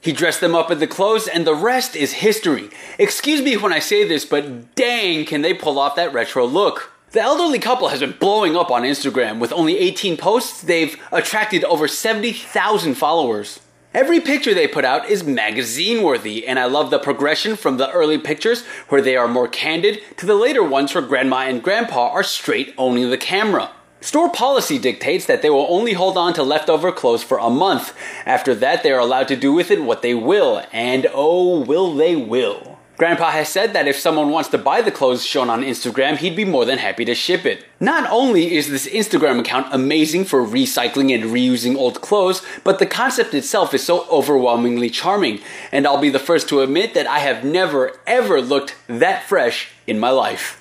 [0.00, 2.70] He dressed them up in the clothes, and the rest is history.
[2.98, 6.92] Excuse me when I say this, but dang, can they pull off that retro look.
[7.12, 9.38] The elderly couple has been blowing up on Instagram.
[9.38, 13.60] With only 18 posts, they've attracted over 70,000 followers.
[13.94, 17.88] Every picture they put out is magazine worthy, and I love the progression from the
[17.92, 22.08] early pictures where they are more candid to the later ones where grandma and grandpa
[22.08, 23.70] are straight owning the camera.
[24.04, 27.96] Store policy dictates that they will only hold on to leftover clothes for a month.
[28.26, 31.94] After that, they are allowed to do with it what they will, and oh, will
[31.94, 32.78] they will.
[32.98, 36.36] Grandpa has said that if someone wants to buy the clothes shown on Instagram, he'd
[36.36, 37.64] be more than happy to ship it.
[37.80, 42.86] Not only is this Instagram account amazing for recycling and reusing old clothes, but the
[42.86, 45.40] concept itself is so overwhelmingly charming,
[45.72, 49.70] and I'll be the first to admit that I have never ever looked that fresh
[49.86, 50.60] in my life.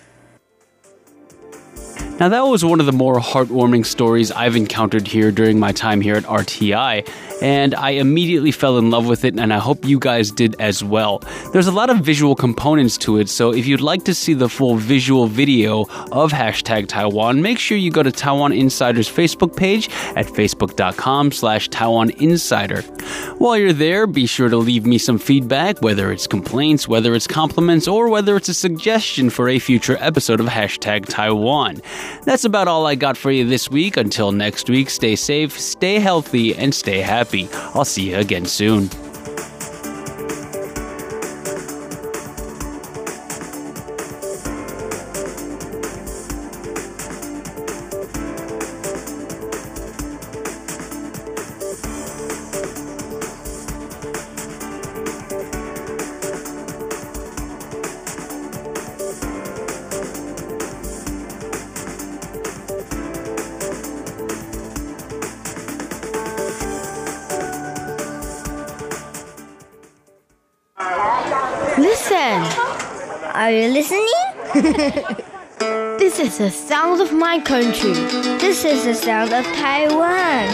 [2.19, 5.99] Now, that was one of the more heartwarming stories I've encountered here during my time
[5.99, 7.10] here at RTI,
[7.41, 10.84] and I immediately fell in love with it, and I hope you guys did as
[10.84, 11.23] well.
[11.52, 14.47] There's a lot of visual components to it, so if you'd like to see the
[14.47, 19.89] full visual video of hashtag Taiwan, make sure you go to Taiwan Insider's Facebook page
[20.15, 22.84] at facebook.com slash Taiwan Insider.
[23.39, 27.28] While you're there, be sure to leave me some feedback, whether it's complaints, whether it's
[27.28, 31.82] compliments, or whether it's a suggestion for a future episode of hashtag Taiwan.
[32.24, 33.98] That's about all I got for you this week.
[33.98, 37.50] Until next week, stay safe, stay healthy, and stay happy.
[37.74, 38.89] I'll see you again soon.
[77.34, 77.93] My country.
[78.38, 80.48] This is the sound of Taiwan.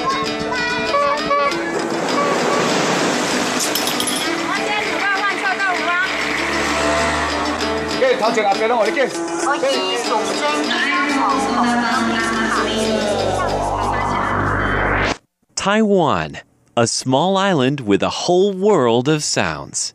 [15.55, 16.37] Taiwan,
[16.77, 19.93] a small island with a whole world of sounds.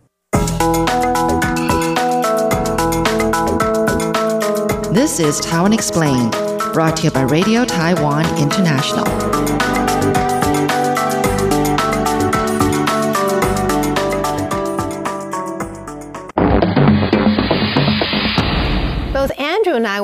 [4.95, 6.35] This is Taiwan Explained,
[6.75, 9.34] brought to you by Radio Taiwan International.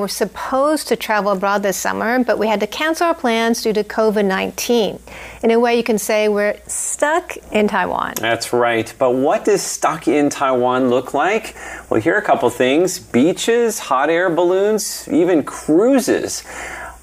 [0.01, 3.73] Were supposed to travel abroad this summer, but we had to cancel our plans due
[3.73, 4.99] to COVID 19.
[5.43, 8.15] In a way, you can say we're stuck in Taiwan.
[8.17, 8.93] That's right.
[8.99, 11.55] But what does stuck in Taiwan look like?
[11.89, 16.43] Well, here are a couple things beaches, hot air balloons, even cruises.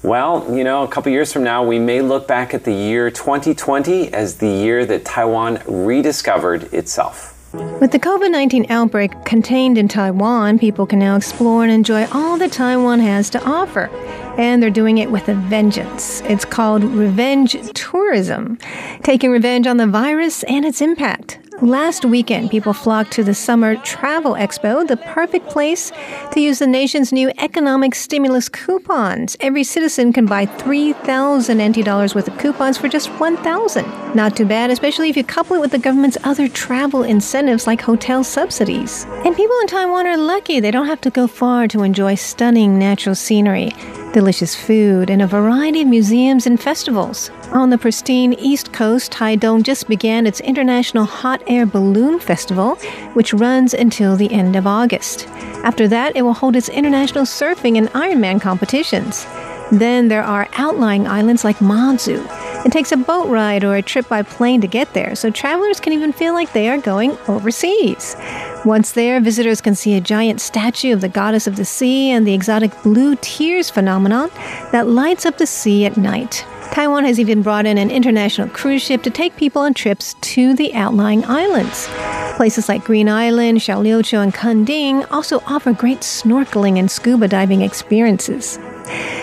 [0.02, 3.10] Well, you know, a couple years from now, we may look back at the year
[3.10, 7.37] 2020 as the year that Taiwan rediscovered itself.
[7.52, 12.36] With the COVID 19 outbreak contained in Taiwan, people can now explore and enjoy all
[12.36, 13.88] that Taiwan has to offer.
[14.36, 16.20] And they're doing it with a vengeance.
[16.22, 18.58] It's called revenge tourism,
[19.02, 21.38] taking revenge on the virus and its impact.
[21.62, 25.90] Last weekend, people flocked to the Summer Travel Expo, the perfect place
[26.30, 29.36] to use the nation's new economic stimulus coupons.
[29.40, 33.84] Every citizen can buy 3,000 NT dollars worth of coupons for just 1,000.
[34.14, 37.80] Not too bad, especially if you couple it with the government's other travel incentives like
[37.80, 39.04] hotel subsidies.
[39.24, 42.78] And people in Taiwan are lucky they don't have to go far to enjoy stunning
[42.78, 43.72] natural scenery
[44.12, 47.30] delicious food, and a variety of museums and festivals.
[47.52, 52.76] On the pristine East Coast, Taidong just began its International Hot Air Balloon Festival,
[53.14, 55.26] which runs until the end of August.
[55.64, 59.26] After that, it will hold its international surfing and Ironman competitions.
[59.70, 62.24] Then there are outlying islands like Mazu.
[62.64, 65.78] It takes a boat ride or a trip by plane to get there, so travelers
[65.78, 68.16] can even feel like they are going overseas.
[68.64, 72.26] Once there, visitors can see a giant statue of the goddess of the sea and
[72.26, 74.28] the exotic blue tears phenomenon
[74.72, 76.44] that lights up the sea at night.
[76.72, 80.54] Taiwan has even brought in an international cruise ship to take people on trips to
[80.54, 81.88] the outlying islands.
[82.36, 88.58] Places like Green Island, Xiaoliuqiu, and Kending also offer great snorkeling and scuba diving experiences.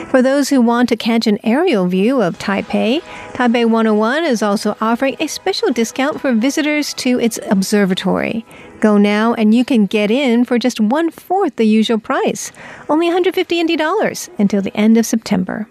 [0.09, 3.01] For those who want to catch an aerial view of Taipei,
[3.33, 8.45] Taipei 101 is also offering a special discount for visitors to its observatory.
[8.85, 12.51] Go now and you can get in for just one fourth the usual price,
[12.87, 15.67] only 150 NT dollars until the end of September.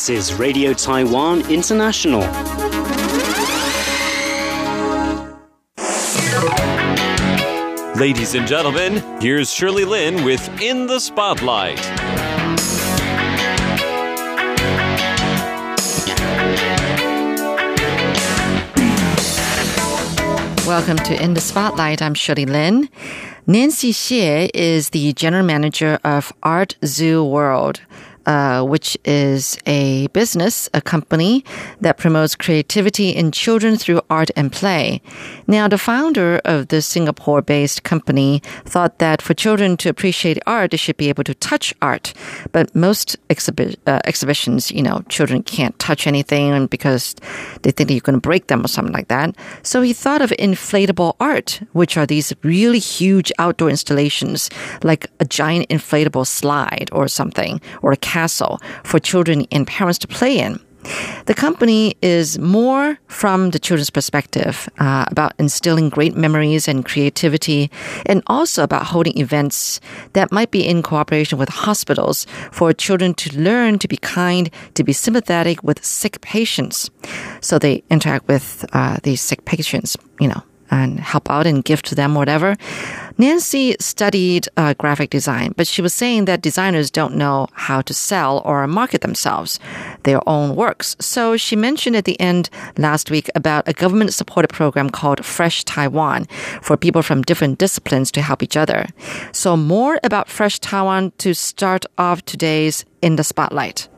[0.00, 2.22] This is Radio Taiwan International.
[8.00, 11.78] Ladies and gentlemen, here's Shirley Lin with In the Spotlight.
[20.66, 22.00] Welcome to In the Spotlight.
[22.00, 22.88] I'm Shirley Lin.
[23.46, 27.82] Nancy Xie is the general manager of Art Zoo World.
[28.26, 31.42] Uh, which is a business, a company
[31.80, 35.00] that promotes creativity in children through art and play.
[35.46, 40.70] Now, the founder of this Singapore based company thought that for children to appreciate art,
[40.70, 42.12] they should be able to touch art.
[42.52, 47.16] But most exhibi- uh, exhibitions, you know, children can't touch anything because
[47.62, 49.34] they think you're going to break them or something like that.
[49.62, 54.50] So he thought of inflatable art, which are these really huge outdoor installations,
[54.82, 60.08] like a giant inflatable slide or something, or a castle for children and parents to
[60.08, 60.58] play in.
[61.26, 67.70] The company is more from the children's perspective uh, about instilling great memories and creativity,
[68.06, 69.80] and also about holding events
[70.12, 74.82] that might be in cooperation with hospitals for children to learn to be kind, to
[74.82, 76.90] be sympathetic with sick patients.
[77.40, 81.82] So they interact with uh, these sick patients, you know, and help out and give
[81.82, 82.56] to them whatever.
[83.18, 87.94] Nancy studied uh, graphic design, but she was saying that designers don't know how to
[87.94, 89.58] sell or market themselves,
[90.04, 90.96] their own works.
[91.00, 95.64] So she mentioned at the end last week about a government supported program called Fresh
[95.64, 96.26] Taiwan
[96.62, 98.86] for people from different disciplines to help each other.
[99.32, 103.88] So more about Fresh Taiwan to start off today's In the Spotlight.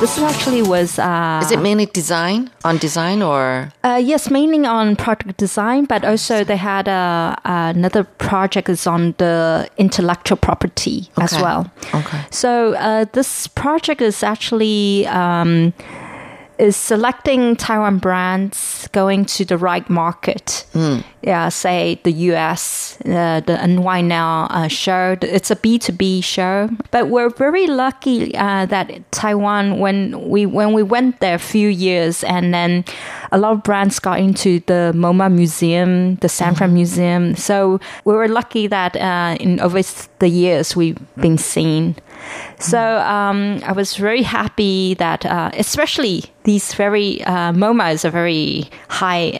[0.00, 0.98] This actually was.
[0.98, 3.72] Uh, Is it mainly design on design or?
[3.82, 9.14] Uh, yes, mainly on product design, but also they had uh, another project is on
[9.16, 11.70] the intellectual property as well.
[11.94, 12.20] Okay.
[12.30, 15.06] So uh, this project is actually.
[15.06, 15.72] Um,
[16.58, 20.66] is selecting Taiwan brands going to the right market.
[21.22, 25.16] Yeah, say the US, uh, the NY Now uh, show.
[25.20, 26.68] It's a B2B show.
[26.90, 31.68] But we're very lucky uh, that Taiwan, when we when we went there a few
[31.68, 32.84] years, and then
[33.32, 37.34] a lot of brands got into the MoMA Museum, the San Fran Museum.
[37.34, 39.80] So we were lucky that uh, in over
[40.18, 41.96] the years we've been seen.
[42.58, 48.10] So um, I was very happy that, uh, especially these very uh, MoMA is a
[48.10, 49.36] very high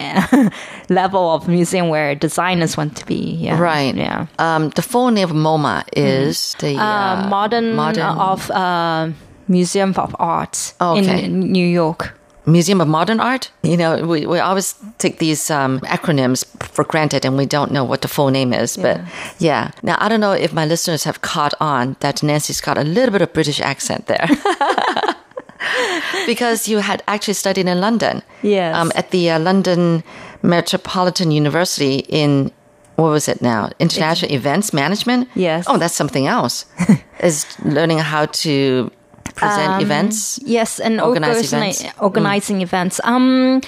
[0.89, 3.37] level of museum where designers want to be.
[3.41, 3.59] Yeah.
[3.59, 3.95] Right.
[3.95, 4.27] Yeah.
[4.39, 9.09] Um, the full name of MoMA is the Uh, modern, modern of uh,
[9.49, 11.25] Museum of Art okay.
[11.25, 12.19] in New York.
[12.47, 13.51] Museum of Modern Art.
[13.63, 17.85] You know, we, we always take these um, acronyms for granted and we don't know
[17.85, 18.77] what the full name is.
[18.77, 19.01] But
[19.39, 19.73] yeah.
[19.83, 23.11] Now, I don't know if my listeners have caught on that Nancy's got a little
[23.11, 24.29] bit of British accent there.
[26.27, 28.23] because you had actually studied in London.
[28.43, 28.77] Yes.
[28.77, 30.05] Um, at the uh, London
[30.43, 32.53] Metropolitan University in,
[32.95, 33.71] what was it now?
[33.81, 35.29] International Events Management?
[35.35, 35.65] Yes.
[35.67, 36.65] Oh, that's something else.
[37.21, 38.91] is learning how to
[39.37, 40.41] present Um, events.
[40.45, 41.53] Yes, and Organize
[42.01, 43.01] organizing events.
[43.01, 43.05] Mm.
[43.05, 43.05] events.
[43.05, 43.61] Um,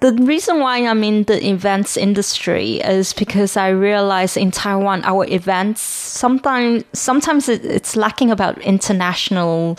[0.00, 5.24] the reason why I'm in the events industry is because I realize in Taiwan our
[5.24, 9.78] events sometimes sometimes it, it's lacking about international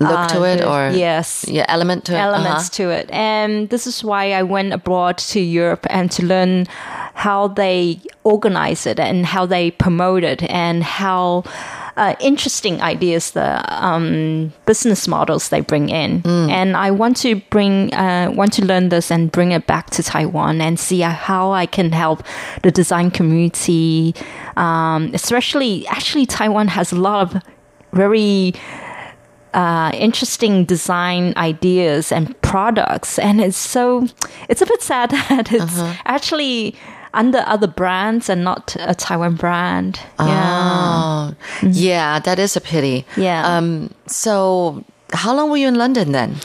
[0.00, 2.18] Look to uh, it the- or yes yeah, element to it.
[2.18, 2.76] elements Uh-huh.
[2.78, 3.06] to it.
[3.12, 6.66] And this is why I went abroad to Europe and to learn
[7.14, 11.44] how they organize it and how they promote it and how
[11.96, 16.22] uh, interesting ideas the um, business models they bring in.
[16.50, 20.02] And I want to bring, uh, want to learn this and bring it back to
[20.02, 22.22] Taiwan and see how I can help
[22.62, 24.14] the design community.
[24.56, 27.42] Um, especially, actually, Taiwan has a lot of
[27.92, 28.54] very
[29.54, 34.06] uh, interesting design ideas and products, and it's so
[34.48, 36.74] it's a bit sad that it's actually
[37.14, 40.00] under other brands and not a Taiwan brand.
[40.18, 41.32] Yeah.
[41.32, 43.04] Oh, yeah, that is a pity.
[43.16, 43.46] Yeah.
[43.46, 46.36] Um, so, how long were you in London then?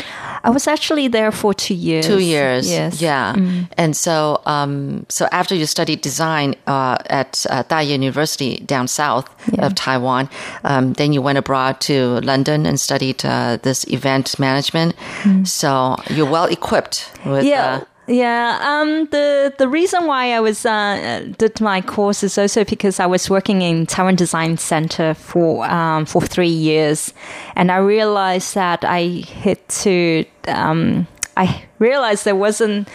[0.44, 2.06] I was actually there for two years.
[2.06, 2.70] Two years.
[2.70, 3.02] Yes.
[3.02, 3.36] Yeah.
[3.78, 9.28] And so, um, so after you studied design uh, at uh, University down south
[9.60, 10.30] of Taiwan,
[10.64, 14.96] um, then you went abroad to London and studied uh, this event management.
[15.44, 17.46] So you're well equipped with.
[17.46, 17.84] yeah.
[18.08, 23.02] Yeah, um, the the reason why I was uh, did my course is also because
[23.02, 27.14] I was working in Taiwan Design Center for um, for three years,
[27.56, 32.88] and I realized that I had to um, I realized there wasn't.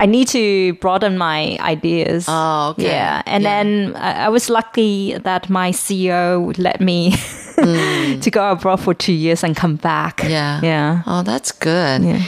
[0.00, 2.26] I need to broaden my ideas.
[2.28, 2.84] Oh, okay.
[2.84, 7.16] Yeah, and then I, I was lucky that my CEO let me
[7.56, 10.22] to go abroad for two years and come back.
[10.22, 10.60] Yeah.
[10.62, 11.02] yeah.
[11.04, 12.04] Oh, that's good.
[12.04, 12.22] Yeah.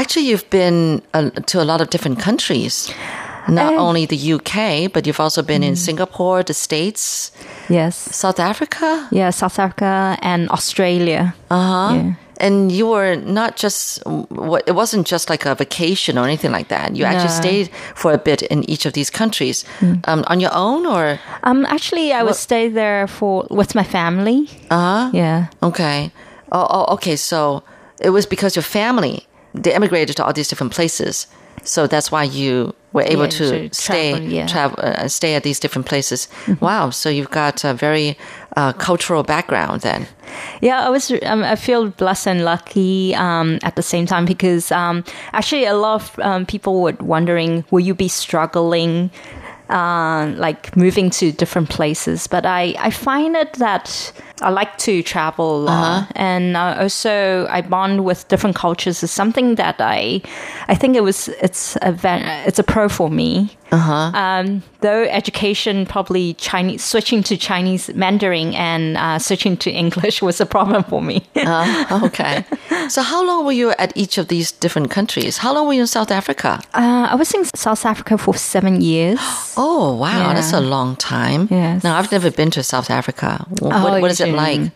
[0.00, 2.90] Actually, you've been uh, to a lot of different countries.
[3.48, 7.30] Not only the UK, but you've also been in Singapore, the States,
[7.68, 7.94] Yes.
[7.96, 9.06] South Africa.
[9.12, 11.32] Yeah, South Africa and Australia.
[11.50, 11.94] Uh huh.
[11.94, 12.12] Yeah.
[12.40, 16.68] And you were not just what it wasn't just like a vacation or anything like
[16.68, 16.96] that.
[16.96, 19.64] You actually stayed for a bit in each of these countries
[20.08, 24.48] um, on your own, or Um, actually, I would stay there for with my family.
[24.70, 25.10] uh huh.
[25.14, 25.46] Yeah.
[25.62, 26.10] Okay.
[26.52, 27.16] Oh, oh, okay.
[27.16, 27.62] So
[28.02, 29.18] it was because your family
[29.62, 31.26] they emigrated to all these different places,
[31.64, 34.46] so that's why you were able Yeah, to to stay travel, yeah.
[34.46, 36.28] travel uh, stay at these different places.
[36.60, 36.90] Wow.
[36.90, 38.16] So you've got a very
[38.56, 40.06] uh, cultural background then.
[40.60, 41.10] Yeah, I was.
[41.22, 45.74] Um, I feel blessed and lucky um, at the same time because um, actually a
[45.74, 49.10] lot of um, people were wondering, will you be struggling,
[49.68, 52.26] uh, like moving to different places?
[52.28, 54.12] But I, I find it that
[54.42, 59.02] I like to travel a lot, and uh, also I bond with different cultures.
[59.02, 60.20] Is something that I,
[60.68, 61.94] I think it was it's a
[62.46, 63.50] it's a pro for me.
[63.72, 70.40] Um, though education probably Chinese switching to Chinese Mandarin and uh, switching to English was
[70.40, 71.26] a problem for me.
[71.34, 72.44] Uh, okay.
[72.88, 75.38] so how long were you at each of these different countries?
[75.38, 76.60] How long were you in South Africa?
[76.74, 79.18] uh, I was in South Africa for seven years.
[79.58, 80.18] Oh, wow.
[80.18, 80.34] Yeah.
[80.34, 81.48] That's a long time.
[81.50, 81.82] Yes.
[81.82, 83.42] Now, I've never been to South Africa.
[83.48, 84.70] Wh- Oh, What, what is it like?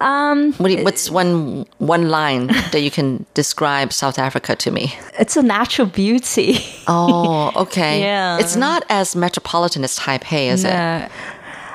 [0.00, 4.94] Um, What you- what's one one line that you can describe South Africa to me?
[5.18, 6.58] it's a natural beauty.
[6.88, 8.00] Oh, okay.
[8.10, 8.38] Yeah.
[8.38, 10.72] It's not as metropolitan as Taipei, is it?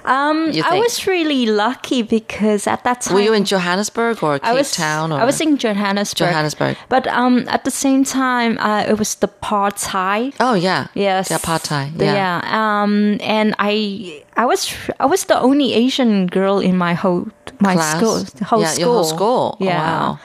[0.06, 4.46] Um, I was really lucky because at that time Were you in Johannesburg or Cape
[4.48, 5.12] I was Town?
[5.12, 5.20] Or?
[5.20, 6.30] I was in Johannesburg.
[6.30, 6.78] Johannesburg.
[6.90, 10.34] but um, at the same time, uh, it was the apartheid.
[10.40, 10.88] Oh yeah.
[10.94, 11.30] Yes.
[11.30, 11.98] The apartheid.
[11.98, 12.42] The- Yeah.
[12.46, 17.28] Um, and I, I was, I was the only Asian girl in my whole,
[17.60, 17.98] my Class?
[17.98, 18.80] school, whole Yeah, school.
[18.86, 19.58] your whole school.
[19.60, 20.20] Oh, wow.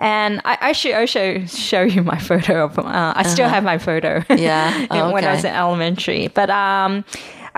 [0.00, 2.78] And I, I should I should show you my photo of.
[2.78, 3.54] Uh, I still Uh-huh.
[3.56, 4.22] have my photo.
[4.30, 4.70] Yeah.
[4.82, 6.28] in- when I was in elementary.
[6.28, 7.04] But um,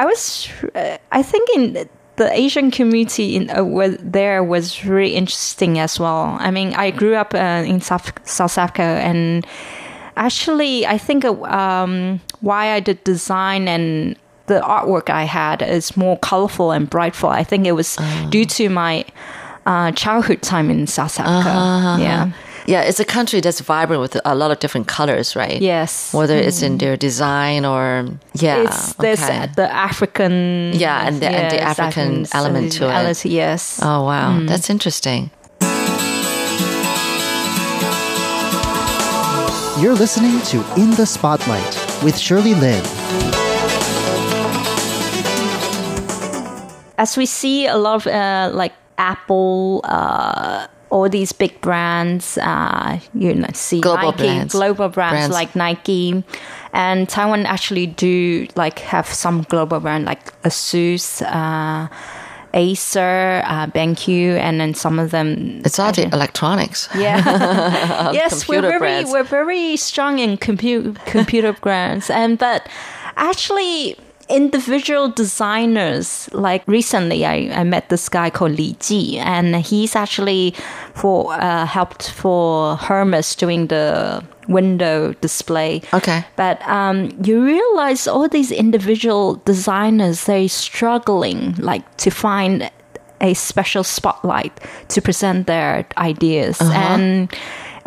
[0.01, 5.15] I was, uh, I think in the Asian community in uh, was there was really
[5.15, 6.39] interesting as well.
[6.41, 9.47] I mean, I grew up uh, in South South Africa, and
[10.17, 15.97] actually, I think uh, um, why I did design and the artwork I had is
[15.97, 17.29] more colorful and brightful.
[17.29, 17.99] I think it was
[18.31, 19.05] due to my
[19.67, 21.51] uh, childhood time in South Africa.
[21.51, 22.03] Uh-huh.
[22.03, 22.33] Yeah.
[22.67, 25.61] Yeah, it's a country that's vibrant with a lot of different colors, right?
[25.61, 26.13] Yes.
[26.15, 29.49] Whether it's in their design or yeah, it's there's okay.
[29.57, 33.25] the African Yeah, and the- and the yes, African element to it.
[33.25, 33.81] Yes.
[33.83, 34.49] Oh wow, Mm.
[34.49, 35.31] that's interesting.
[39.81, 42.85] You're listening to In the Spotlight with Shirley Lin.
[46.99, 52.99] As we see a lot of uh, like Apple, uh, all these big brands, uh,
[53.15, 54.53] you know, see Global Nike, brands.
[54.53, 55.35] global brands, Brands.
[55.35, 56.23] like Nike,
[56.73, 61.23] and Taiwan actually do like have some global brand like Asus.
[61.23, 61.89] Uh,
[62.53, 65.63] Acer, uh, BenQ, and then some of them.
[65.65, 66.89] It's all the electronics.
[66.97, 68.11] Yeah.
[68.13, 69.13] yes, we're very brands.
[69.13, 72.69] we're very strong in compu- computer brands, and but
[73.17, 73.97] actually
[74.31, 80.55] individual designers like recently I, I met this guy called Li Ji and he's actually
[80.95, 86.25] for uh, helped for Hermes doing the window display Okay.
[86.37, 92.71] but um, you realize all these individual designers they're struggling like to find
[93.21, 94.53] a special spotlight
[94.89, 96.73] to present their ideas Uh-huh.
[96.73, 97.29] and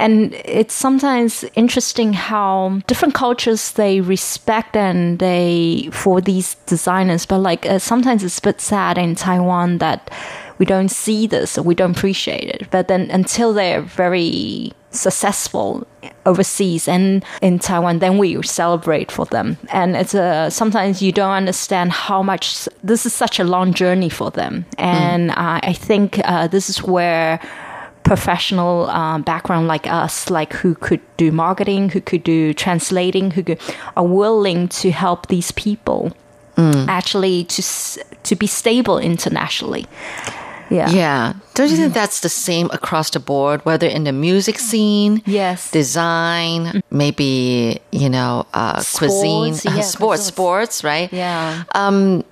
[0.04, 7.40] and it's sometimes interesting how different cultures they respect and they for these designers but
[7.40, 10.12] like uh, sometimes it's a bit sad in taiwan that
[10.58, 15.88] we don't see this or we don't appreciate it but then until they're very successful
[16.26, 19.58] overseas and in Taiwan, then we celebrate for them.
[19.72, 24.10] And it's a, sometimes you don't understand how much this is such a long journey
[24.10, 24.66] for them.
[24.78, 27.40] And uh, I think uh, this is where
[28.04, 33.44] professional um, background like us, like who could do marketing, who could do translating, who
[33.44, 33.60] could,
[33.96, 36.12] are willing to help these people
[36.88, 37.62] actually to
[38.24, 39.86] to be stable internationally.
[40.70, 40.90] Yeah.
[40.90, 41.34] Yeah.
[41.56, 41.84] Don't you Mm-hmm.
[41.84, 45.70] think that's the same across the board, whether in the music scene, Yes.
[45.72, 51.12] design, maybe, you know, uh, cuisine, Sports, yeah, sports, sports, right?
[51.14, 51.64] Yeah.
[51.76, 52.24] Um,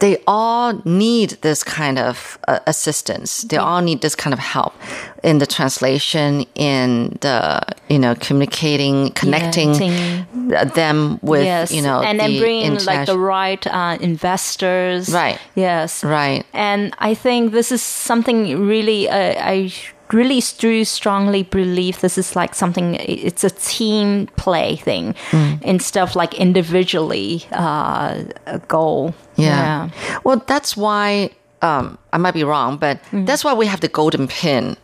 [0.00, 3.42] they all need this kind of uh, assistance.
[3.42, 4.74] They all need this kind of help
[5.22, 10.68] in the translation, in the, you know, communicating, connecting Connecting.
[10.74, 11.72] them with, yes.
[11.72, 15.08] you know, and then the bring like the right uh, investors.
[15.10, 15.38] Right.
[15.54, 16.02] Yes.
[16.04, 16.44] Right.
[16.52, 19.72] And I think this is something really uh, I
[20.12, 25.62] really do strongly believe this is like something it's a team play thing Mm.
[25.62, 29.14] instead of like individually uh, a goal.
[29.36, 29.88] Yeah.
[30.24, 31.30] Well, that's why
[31.62, 33.24] um, I might be wrong, but Mm-hmm.
[33.24, 34.76] that's why we have the Golden Pin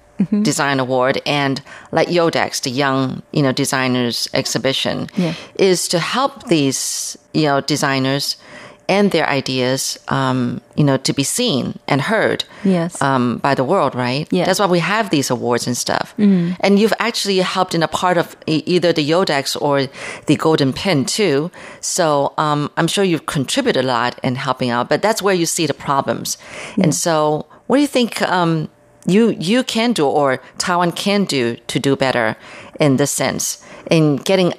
[0.42, 1.62] Design Award and
[1.92, 5.34] like Yodex, the Young you know Designers Exhibition, Yeah.
[5.54, 8.36] is to help these you know designers
[8.98, 13.00] and their ideas, um, you know, to be seen and heard Yes.
[13.00, 14.26] um, by the world, right?
[14.32, 14.46] Yeah.
[14.46, 16.06] That's why we have these awards and stuff.
[16.18, 16.56] Mhm.
[16.64, 19.86] And you've actually helped in a part of either the Yodex or
[20.26, 21.50] the Golden Pin too.
[21.80, 25.46] So um, I'm sure you've contributed a lot in helping out, but that's where you
[25.46, 26.36] see the problems.
[26.82, 28.68] And so, what do you think um,
[29.06, 32.34] you you can do or Taiwan can do to do better
[32.80, 33.58] in this sense
[33.90, 34.52] in getting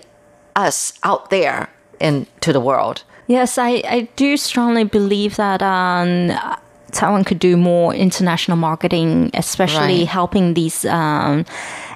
[0.55, 1.67] us out there
[1.99, 3.03] into the world?
[3.31, 6.31] Yes, I, I do strongly believe that um,
[6.91, 10.07] Taiwan could do more international marketing, especially Right.
[10.07, 11.45] helping these, um,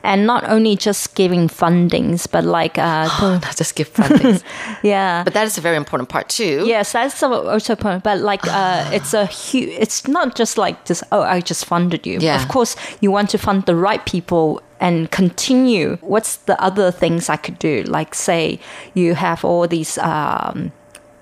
[0.03, 4.43] and not only just giving fundings, but like, uh, Not just give fundings.
[4.83, 5.23] yeah.
[5.25, 6.63] But that is a very important part too.
[6.65, 8.03] Yes, that's also a point.
[8.03, 9.69] But like, uh, it's a huge.
[9.77, 12.19] It's not just like just oh, I just funded you.
[12.21, 12.41] Yeah.
[12.41, 15.97] Of course, you want to fund the right people and continue.
[16.01, 17.83] What's the other things I could do?
[17.88, 18.59] Like, say
[18.93, 20.71] you have all these um,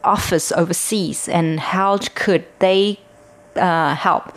[0.04, 3.00] office overseas, and how could they
[3.56, 4.36] uh, help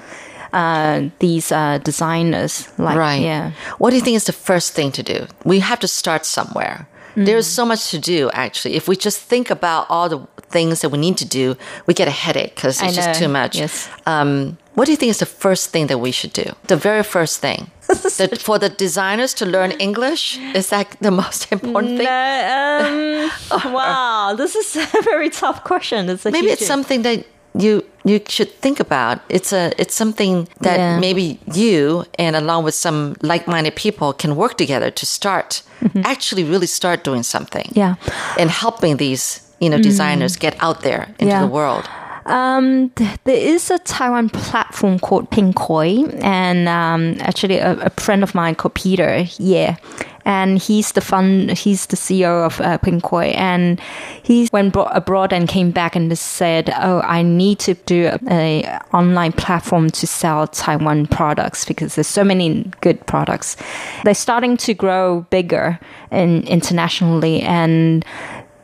[0.53, 2.69] uh, these uh, designers?
[2.79, 3.23] Like, right.
[3.23, 3.53] yeah.
[3.79, 5.27] What do you think is the first thing to do?
[5.45, 6.87] We have to start somewhere.
[7.17, 8.75] There's so much to do, actually.
[8.75, 11.57] If we just think about all the things that we need to do,
[11.87, 13.27] we get a headache because I it's just know.
[13.27, 13.57] too much.
[13.57, 13.89] Yes.
[14.05, 16.53] Um, what do you think is the first thing that we should do?
[16.65, 17.71] The very first thing.
[18.19, 22.07] that for the designers to learn English is that the most important thing?
[22.07, 26.09] No, um, wow, this is a very tough question.
[26.09, 27.25] It's a Maybe it's something that
[27.59, 31.01] you you should think about it's a it's something that Yeah.
[31.01, 35.63] maybe you and along with some like-minded people can work together to start
[36.05, 37.95] actually really start doing something Yeah.
[38.39, 41.41] and helping these you know designers get out there into Yeah.
[41.47, 41.85] the world
[42.27, 48.25] Um, th- there is a Taiwan platform called Pinkoi, and um, actually a, a friend
[48.25, 49.77] of mine called Peter, yeah,
[50.25, 53.81] and he's the fund, he's the CEO of uh, Pinkoi, and
[54.25, 58.07] he went bro- abroad and came back and just said, "Oh, I need to do
[58.07, 63.57] a, a online platform to sell Taiwan products because there's so many good products.
[64.03, 65.79] They're starting to grow bigger
[66.11, 68.05] in internationally and."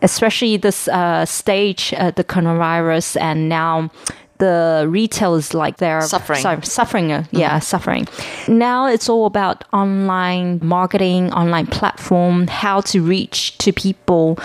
[0.02, 3.90] Especially this uh, stage, uh, the coronavirus, and now
[4.38, 6.40] the retail is like they're Suffering.
[6.40, 8.06] sorry, suffering, uh, yeah, suffering.
[8.48, 14.38] Now it's all about online marketing, online platform, how to reach to people.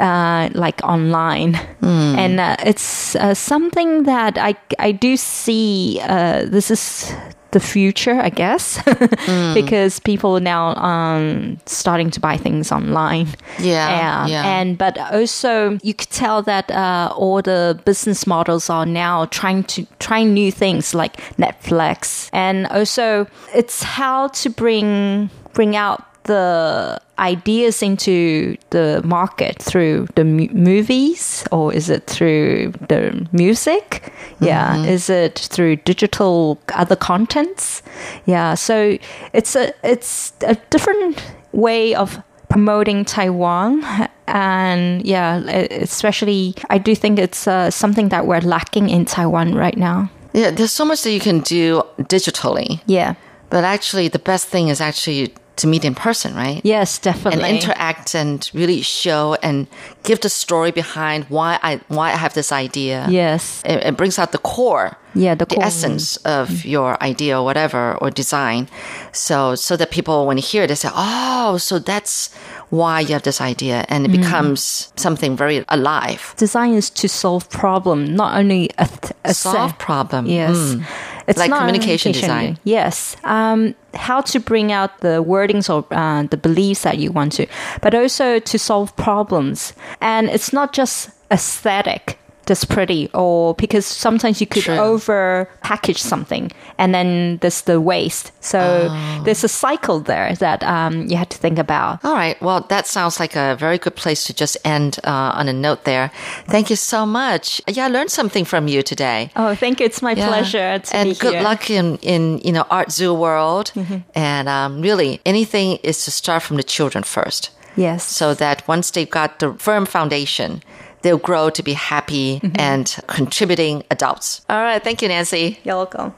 [0.00, 6.00] Uh, like online, and uh, it's uh, something that I I do see.
[6.02, 7.12] Uh, this is
[7.52, 8.82] the future, I guess,
[9.54, 13.28] because people are now um starting to buy things online.
[13.58, 14.60] Yeah, yeah, yeah.
[14.60, 19.64] and but also you could tell that uh, all the business models are now trying
[19.64, 27.00] to trying new things like Netflix, and also it's how to bring bring out the
[27.18, 34.12] ideas into the market through the mu- movies or is it through the music?
[34.40, 34.84] Yeah.
[34.84, 37.82] Is it through digital other contents?
[38.26, 38.54] Yeah.
[38.54, 38.98] So
[39.32, 43.82] it's a it's a different way of promoting Taiwan
[44.26, 49.76] and yeah especially I do think it's uh, something that we're lacking in Taiwan right
[49.76, 50.10] now.
[50.34, 52.80] Yeah there's so much that you can do digitally.
[52.86, 53.14] Yeah.
[53.50, 57.56] But actually the best thing is actually to meet in person right yes definitely and
[57.56, 59.66] interact and really show and
[60.08, 63.06] give the story behind why I why I have this idea.
[63.08, 63.62] Yes.
[63.64, 64.96] It, it brings out the core.
[65.14, 65.64] Yeah, the the core.
[65.64, 68.66] essence of your idea or whatever or design.
[69.12, 72.30] So so that people when they hear it they say, "Oh, so that's
[72.70, 74.16] why you have this idea." And it Mm.
[74.22, 76.34] becomes something very alive.
[76.36, 78.88] design is to solve problem not only a,
[79.24, 80.26] a Solve set- problem.
[80.26, 80.82] yes Mm.
[81.26, 82.58] It's Like communication design.
[82.64, 83.16] yes.
[83.24, 87.46] Um, how to bring out the wordings or uh, the beliefs that you want to
[87.80, 89.72] but also to solve problems.
[90.00, 92.18] And it's not just aesthetic
[92.52, 98.32] just pretty or because sometimes you could over package something and then there's the waste
[98.40, 99.22] so Oh.
[99.24, 102.36] there's a cycle there that um, you have to think about All right.
[102.42, 105.84] Well, that sounds like a very good place to just end uh, on a note
[105.84, 106.10] there.
[106.54, 107.60] Thank you so much.
[107.76, 109.30] Yeah, I learned something from you today.
[109.36, 110.28] oh thank you it's my Yeah.
[110.28, 111.42] pleasure to and good here.
[111.48, 113.98] luck in in you know art zoo world Mm-hmm.
[114.14, 118.90] and um, really anything is to start from the children first yes so that once
[118.92, 120.60] they've got the firm foundation
[121.02, 122.56] they'll grow to be happy Mm-hmm.
[122.58, 126.14] and contributing adults all right thank you nancy you're welcome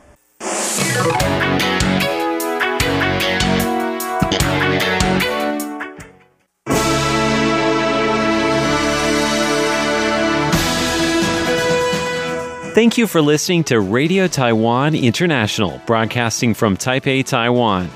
[12.74, 17.88] Thank you for listening to Radio Taiwan International, broadcasting from Taipei, Taiwan.